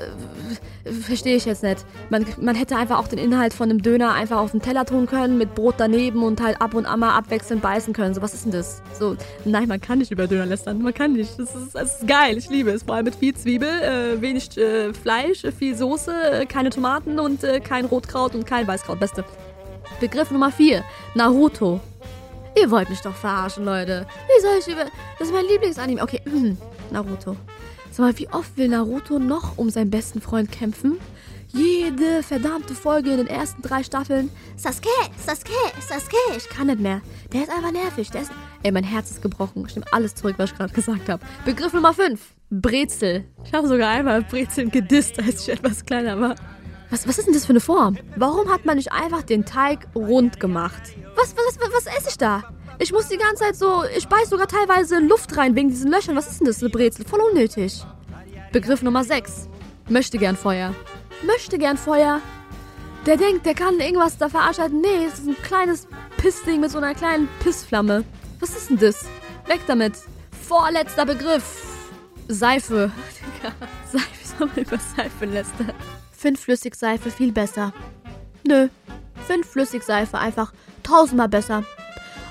verstehe 1.06 1.36
ich 1.36 1.46
jetzt 1.46 1.64
nicht. 1.64 1.86
Man, 2.10 2.26
man 2.40 2.56
hätte 2.56 2.78
einfach 2.78 2.98
auch 2.98 3.08
den 3.08 3.20
Inhalt 3.20 3.54
von 3.54 3.70
einem 3.70 3.82
Döner 3.82 4.14
einfach 4.14 4.38
auf 4.38 4.52
den 4.52 4.62
Teller 4.62 4.86
tun 4.86 5.06
können, 5.06 5.38
mit 5.38 5.54
Brot 5.54 5.76
daneben 5.78 6.24
und 6.24 6.42
halt 6.42 6.62
ab 6.62 6.74
und 6.74 6.86
an 6.86 7.02
mal 7.02 7.18
abwechselnd 7.18 7.62
beißen 7.62 7.94
können. 7.94 8.14
So, 8.14 8.22
was 8.22 8.34
ist 8.34 8.46
denn 8.46 8.54
das? 8.54 8.82
So, 8.98 9.18
nein, 9.44 9.68
man 9.68 9.82
kann 9.82 10.00
nicht 10.00 10.12
über 10.12 10.28
Döner 10.28 10.46
lästern. 10.46 10.82
Man 10.82 10.94
kann 10.94 11.14
nicht. 11.14 11.38
Das 11.38 11.54
ist, 11.56 11.76
das 11.76 12.00
ist 12.00 12.08
geil. 12.08 12.38
Ich 12.38 12.50
liebe 12.50 12.72
es. 12.72 12.84
Vor 12.84 12.96
allem 12.96 13.06
mit 13.06 13.16
viel 13.16 13.36
Zwiebel, 13.36 13.68
äh, 13.68 14.22
wenig 14.22 14.58
äh, 14.58 14.94
Fleisch, 14.94 15.44
viel 15.58 15.76
Soße, 15.76 16.14
äh, 16.32 16.46
keine 16.46 16.70
Tomaten 16.70 17.20
und 17.20 17.44
äh, 17.44 17.60
kein 17.60 17.86
Rotkraut 17.86 18.36
und 18.36 18.46
kein 18.46 18.66
Weißkraut. 18.66 19.00
Beste. 19.00 19.26
Begriff 20.00 20.32
Nummer 20.32 20.52
4. 20.52 20.84
Naruto. 21.16 21.82
Ihr 22.60 22.72
wollt 22.72 22.90
mich 22.90 23.02
doch 23.02 23.16
verarschen, 23.16 23.66
Leute. 23.66 24.06
Wie 24.28 24.42
soll 24.42 24.56
ich 24.60 24.68
über. 24.68 24.90
Das 25.18 25.28
ist 25.28 25.34
mein 25.34 25.46
Lieblingsanime. 25.46 26.02
Okay, 26.02 26.22
Naruto. 26.92 27.36
Sag 27.92 28.00
mal, 28.00 28.18
wie 28.18 28.30
oft 28.30 28.58
will 28.58 28.68
Naruto 28.68 29.20
noch 29.20 29.58
um 29.58 29.70
seinen 29.70 29.90
besten 29.90 30.22
Freund 30.22 30.52
kämpfen? 30.52 31.00
Jede 31.52 32.22
verdammte 32.22 32.76
Folge 32.76 33.10
in 33.10 33.18
den 33.18 33.28
ersten 33.28 33.64
drei 33.64 33.82
Staffeln. 33.82 34.30
Sasuke, 34.56 34.88
Sasuke, 35.18 35.52
Sasuke. 35.82 36.18
Ich 36.38 36.48
kann 36.48 36.68
nicht 36.68 36.80
mehr. 36.80 37.02
Der 37.34 37.42
ist 37.44 37.50
einfach 37.50 37.72
nervig. 37.72 38.12
Der 38.12 38.22
ist. 38.22 38.32
Ey, 38.62 38.72
mein 38.72 38.84
Herz 38.84 39.10
ist 39.10 39.22
gebrochen. 39.24 39.66
Ich 39.68 39.76
nehme 39.76 39.88
alles 39.92 40.14
zurück, 40.14 40.36
was 40.38 40.52
ich 40.52 40.58
gerade 40.58 40.74
gesagt 40.74 41.10
habe. 41.10 41.26
Begriff 41.46 41.74
Nummer 41.74 41.94
5. 41.94 42.20
Brezel. 42.52 43.26
Ich 43.46 43.54
habe 43.54 43.68
sogar 43.68 43.90
einmal 43.90 44.22
Brezeln 44.22 44.70
gedisst, 44.70 45.20
als 45.20 45.42
ich 45.42 45.50
etwas 45.50 45.86
kleiner 45.86 46.20
war. 46.20 46.36
Was, 46.92 47.08
was 47.08 47.18
ist 47.18 47.26
denn 47.26 47.34
das 47.34 47.46
für 47.46 47.54
eine 47.54 47.60
Form? 47.60 47.98
Warum 48.16 48.50
hat 48.52 48.66
man 48.66 48.78
nicht 48.78 48.92
einfach 48.92 49.24
den 49.24 49.46
Teig 49.46 49.88
rund 49.96 50.40
gemacht? 50.40 50.82
Was, 51.16 51.36
was, 51.36 51.60
was, 51.60 51.86
was 51.86 51.98
esse 51.98 52.10
ich 52.10 52.18
da? 52.18 52.44
Ich 52.82 52.94
muss 52.94 53.10
die 53.10 53.18
ganze 53.18 53.44
Zeit 53.44 53.58
so, 53.58 53.84
ich 53.96 54.08
beiß 54.08 54.30
sogar 54.30 54.48
teilweise 54.48 55.00
Luft 55.00 55.36
rein 55.36 55.54
wegen 55.54 55.68
diesen 55.68 55.92
Löchern. 55.92 56.16
Was 56.16 56.28
ist 56.28 56.40
denn 56.40 56.48
das, 56.48 56.62
eine 56.62 56.70
Brezel? 56.70 57.06
Voll 57.06 57.20
unnötig. 57.20 57.86
Begriff 58.54 58.82
Nummer 58.82 59.04
6. 59.04 59.50
Möchte 59.90 60.18
gern 60.18 60.38
Feuer. 60.38 60.74
Möchte 61.24 61.58
gern 61.58 61.78
Feuer. 61.78 62.22
Der 63.06 63.18
denkt, 63.18 63.46
der 63.46 63.54
kann 63.54 63.82
irgendwas 63.82 64.18
da 64.18 64.30
verarschen. 64.30 64.80
Nee, 64.80 65.06
es 65.06 65.20
ist 65.20 65.28
ein 65.28 65.42
kleines 65.44 65.88
Pissding 66.16 66.62
mit 66.62 66.72
so 66.72 66.78
einer 66.78 66.96
kleinen 66.96 67.28
Pissflamme. 67.44 68.06
Was 68.40 68.56
ist 68.56 68.70
denn 68.70 68.78
das? 68.78 69.04
Weg 69.48 69.60
damit. 69.68 69.96
Vorletzter 70.48 71.06
Begriff. 71.06 71.66
Seife. 72.30 72.92
Seife, 73.92 74.38
soll 74.38 74.48
man 74.48 74.58
über 74.58 74.78
Seife 74.96 75.26
lästern? 75.26 75.74
Fünfflüssig 76.14 76.76
Seife 76.76 77.12
viel 77.12 77.34
besser. 77.34 77.74
Nö. 78.48 78.70
Fünfflüssig 79.28 79.84
Seife 79.84 80.18
einfach 80.18 80.54
tausendmal 80.82 81.28
besser. 81.28 81.66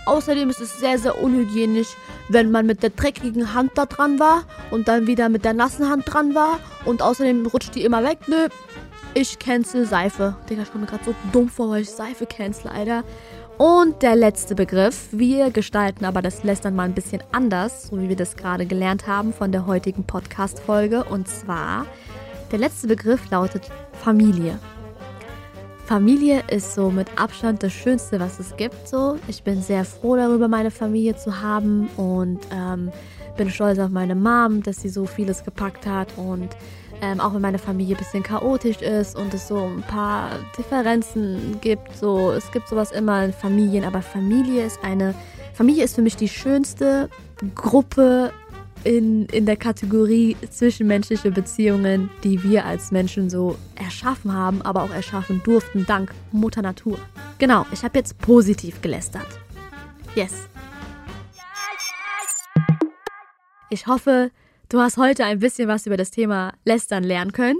Außerdem 0.08 0.48
ist 0.48 0.62
es 0.62 0.78
sehr, 0.78 0.98
sehr 0.98 1.22
unhygienisch, 1.22 1.88
wenn 2.30 2.50
man 2.50 2.64
mit 2.64 2.82
der 2.82 2.88
dreckigen 2.88 3.52
Hand 3.52 3.72
da 3.74 3.84
dran 3.84 4.18
war 4.18 4.44
und 4.70 4.88
dann 4.88 5.06
wieder 5.06 5.28
mit 5.28 5.44
der 5.44 5.52
nassen 5.52 5.90
Hand 5.90 6.04
dran 6.06 6.34
war. 6.34 6.60
Und 6.86 7.02
außerdem 7.02 7.44
rutscht 7.44 7.74
die 7.74 7.84
immer 7.84 8.02
weg. 8.02 8.20
Nö, 8.26 8.48
ich 9.12 9.38
cancel 9.38 9.84
Seife. 9.84 10.34
Digga, 10.48 10.62
ich 10.62 10.72
komme 10.72 10.86
gerade 10.86 11.04
so 11.04 11.14
dumm 11.30 11.50
vor, 11.50 11.68
weil 11.68 11.82
ich 11.82 11.90
Seife 11.90 12.24
cancel, 12.24 12.70
Alter. 12.70 13.04
Und 13.58 14.00
der 14.00 14.16
letzte 14.16 14.54
Begriff. 14.54 15.08
Wir 15.12 15.50
gestalten 15.50 16.06
aber 16.06 16.22
das 16.22 16.42
Lästern 16.42 16.74
mal 16.74 16.84
ein 16.84 16.94
bisschen 16.94 17.22
anders, 17.30 17.88
so 17.88 18.00
wie 18.00 18.08
wir 18.08 18.16
das 18.16 18.34
gerade 18.34 18.64
gelernt 18.64 19.06
haben 19.06 19.34
von 19.34 19.52
der 19.52 19.66
heutigen 19.66 20.04
Podcast-Folge. 20.04 21.04
Und 21.04 21.28
zwar, 21.28 21.84
der 22.50 22.60
letzte 22.60 22.86
Begriff 22.88 23.28
lautet 23.30 23.68
Familie. 23.92 24.58
Familie 25.88 26.42
ist 26.50 26.74
so 26.74 26.90
mit 26.90 27.08
Abstand 27.18 27.62
das 27.62 27.72
Schönste, 27.72 28.20
was 28.20 28.38
es 28.38 28.54
gibt. 28.58 28.86
So, 28.86 29.18
ich 29.26 29.42
bin 29.42 29.62
sehr 29.62 29.86
froh 29.86 30.16
darüber, 30.16 30.46
meine 30.46 30.70
Familie 30.70 31.16
zu 31.16 31.40
haben 31.40 31.88
und 31.96 32.40
ähm, 32.52 32.92
bin 33.38 33.48
stolz 33.48 33.78
auf 33.78 33.88
meine 33.88 34.14
Mom, 34.14 34.62
dass 34.62 34.82
sie 34.82 34.90
so 34.90 35.06
vieles 35.06 35.44
gepackt 35.44 35.86
hat 35.86 36.08
und 36.18 36.50
ähm, 37.00 37.20
auch 37.20 37.32
wenn 37.32 37.40
meine 37.40 37.58
Familie 37.58 37.96
ein 37.96 37.98
bisschen 38.00 38.22
chaotisch 38.22 38.82
ist 38.82 39.16
und 39.16 39.32
es 39.32 39.48
so 39.48 39.64
ein 39.64 39.80
paar 39.80 40.28
Differenzen 40.58 41.56
gibt, 41.62 41.96
so 41.96 42.32
es 42.32 42.52
gibt 42.52 42.68
sowas 42.68 42.92
immer 42.92 43.24
in 43.24 43.32
Familien, 43.32 43.84
aber 43.84 44.02
Familie 44.02 44.66
ist 44.66 44.84
eine 44.84 45.14
Familie 45.54 45.84
ist 45.84 45.94
für 45.94 46.02
mich 46.02 46.16
die 46.16 46.28
schönste 46.28 47.08
Gruppe 47.54 48.30
in, 48.84 49.26
in 49.26 49.46
der 49.46 49.56
Kategorie 49.56 50.36
zwischenmenschliche 50.50 51.30
Beziehungen, 51.30 52.10
die 52.24 52.42
wir 52.42 52.64
als 52.64 52.90
Menschen 52.90 53.30
so 53.30 53.56
erschaffen 53.74 54.32
haben, 54.32 54.62
aber 54.62 54.82
auch 54.82 54.90
erschaffen 54.90 55.42
durften, 55.42 55.86
dank 55.86 56.14
Mutter 56.32 56.62
Natur. 56.62 56.98
Genau, 57.38 57.66
ich 57.72 57.82
habe 57.84 57.98
jetzt 57.98 58.18
positiv 58.18 58.80
gelästert. 58.82 59.26
Yes. 60.14 60.48
Ich 63.70 63.86
hoffe, 63.86 64.30
du 64.68 64.80
hast 64.80 64.96
heute 64.96 65.24
ein 65.24 65.40
bisschen 65.40 65.68
was 65.68 65.86
über 65.86 65.96
das 65.96 66.10
Thema 66.10 66.54
Lästern 66.64 67.04
lernen 67.04 67.32
können. 67.32 67.58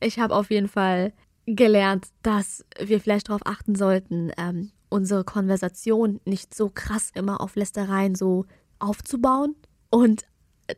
Ich 0.00 0.18
habe 0.18 0.34
auf 0.34 0.50
jeden 0.50 0.68
Fall 0.68 1.12
gelernt, 1.46 2.08
dass 2.22 2.64
wir 2.78 3.00
vielleicht 3.00 3.28
darauf 3.28 3.42
achten 3.44 3.74
sollten, 3.74 4.32
ähm, 4.36 4.70
unsere 4.88 5.24
Konversation 5.24 6.20
nicht 6.24 6.54
so 6.54 6.70
krass 6.72 7.10
immer 7.14 7.40
auf 7.40 7.56
Lästereien 7.56 8.14
so 8.14 8.44
aufzubauen 8.78 9.54
und 9.90 10.26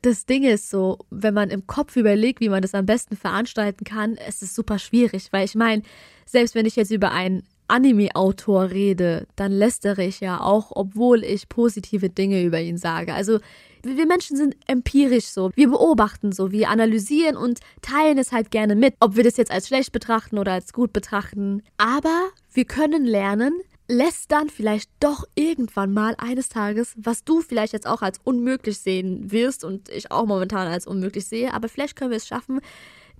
das 0.02 0.26
Ding 0.26 0.44
ist 0.44 0.70
so, 0.70 0.98
wenn 1.10 1.34
man 1.34 1.50
im 1.50 1.66
Kopf 1.66 1.96
überlegt, 1.96 2.40
wie 2.40 2.48
man 2.48 2.62
das 2.62 2.74
am 2.74 2.86
besten 2.86 3.16
veranstalten 3.16 3.84
kann, 3.84 4.16
es 4.16 4.42
ist 4.42 4.54
super 4.54 4.78
schwierig, 4.78 5.28
weil 5.32 5.44
ich 5.44 5.54
meine, 5.54 5.82
selbst 6.26 6.54
wenn 6.54 6.66
ich 6.66 6.76
jetzt 6.76 6.90
über 6.90 7.10
einen 7.10 7.44
Anime-Autor 7.68 8.70
rede, 8.70 9.26
dann 9.36 9.52
lästere 9.52 10.04
ich 10.04 10.20
ja 10.20 10.40
auch, 10.40 10.72
obwohl 10.74 11.22
ich 11.22 11.48
positive 11.48 12.08
Dinge 12.08 12.42
über 12.42 12.60
ihn 12.60 12.78
sage. 12.78 13.14
Also 13.14 13.40
wir 13.82 14.06
Menschen 14.06 14.36
sind 14.36 14.56
empirisch 14.66 15.26
so. 15.26 15.50
Wir 15.54 15.68
beobachten 15.68 16.32
so, 16.32 16.50
wir 16.50 16.68
analysieren 16.68 17.36
und 17.36 17.60
teilen 17.82 18.18
es 18.18 18.32
halt 18.32 18.50
gerne 18.50 18.74
mit, 18.74 18.94
ob 19.00 19.16
wir 19.16 19.24
das 19.24 19.36
jetzt 19.36 19.50
als 19.50 19.68
schlecht 19.68 19.92
betrachten 19.92 20.38
oder 20.38 20.52
als 20.52 20.72
gut 20.72 20.92
betrachten. 20.92 21.62
Aber 21.76 22.28
wir 22.52 22.64
können 22.64 23.04
lernen, 23.04 23.52
lässt 23.88 24.30
dann 24.30 24.50
vielleicht 24.50 24.90
doch 25.00 25.24
irgendwann 25.34 25.92
mal 25.92 26.14
eines 26.18 26.50
Tages, 26.50 26.94
was 26.96 27.24
du 27.24 27.40
vielleicht 27.40 27.72
jetzt 27.72 27.86
auch 27.86 28.02
als 28.02 28.20
unmöglich 28.22 28.78
sehen 28.78 29.32
wirst 29.32 29.64
und 29.64 29.88
ich 29.88 30.12
auch 30.12 30.26
momentan 30.26 30.68
als 30.68 30.86
unmöglich 30.86 31.26
sehe, 31.26 31.54
aber 31.54 31.68
vielleicht 31.68 31.96
können 31.96 32.10
wir 32.10 32.18
es 32.18 32.28
schaffen, 32.28 32.60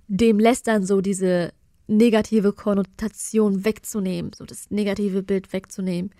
dem 0.07 0.39
Lästern 0.39 0.85
so 0.85 1.01
diese 1.01 1.51
negative 1.87 2.53
Konnotation 2.53 3.65
wegzunehmen, 3.65 4.31
so 4.33 4.45
das 4.45 4.69
negative 4.69 5.23
Bild 5.23 5.51
wegzunehmen. 5.53 6.11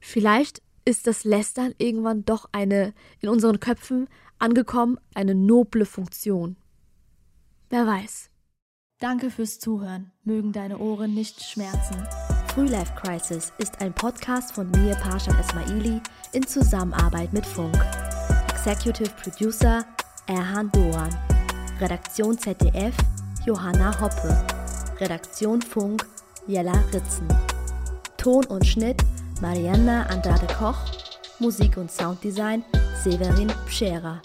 Vielleicht 0.00 0.60
ist 0.84 1.06
das 1.06 1.24
Lästern 1.24 1.74
irgendwann 1.78 2.26
doch 2.26 2.46
eine 2.52 2.92
in 3.20 3.30
unseren 3.30 3.58
Köpfen 3.58 4.08
angekommen, 4.38 4.98
eine 5.14 5.34
noble 5.34 5.86
Funktion. 5.86 6.56
Wer 7.70 7.86
weiß. 7.86 8.28
Danke 9.00 9.30
fürs 9.30 9.58
Zuhören. 9.58 10.12
Mögen 10.22 10.52
deine 10.52 10.78
Ohren 10.78 11.14
nicht 11.14 11.42
schmerzen. 11.42 11.96
Frühlife 12.54 12.92
Crisis 12.94 13.52
ist 13.58 13.80
ein 13.80 13.92
Podcast 13.92 14.52
von 14.52 14.70
mir, 14.70 14.94
Pasha 14.94 15.32
Esmaili, 15.40 16.00
in 16.30 16.46
Zusammenarbeit 16.46 17.32
mit 17.32 17.44
Funk. 17.44 17.76
Executive 18.52 19.10
Producer 19.20 19.84
Erhan 20.28 20.70
Doan. 20.70 21.08
Redaktion 21.80 22.38
ZDF 22.38 22.94
Johanna 23.44 24.00
Hoppe. 24.00 24.46
Redaktion 25.00 25.60
Funk 25.62 26.06
Jella 26.46 26.80
Ritzen. 26.92 27.26
Ton 28.18 28.44
und 28.44 28.64
Schnitt 28.64 29.02
Marianna 29.40 30.06
Andrade 30.06 30.46
Koch. 30.56 30.78
Musik 31.40 31.76
und 31.76 31.90
Sounddesign 31.90 32.62
Severin 33.02 33.52
Pschera. 33.66 34.22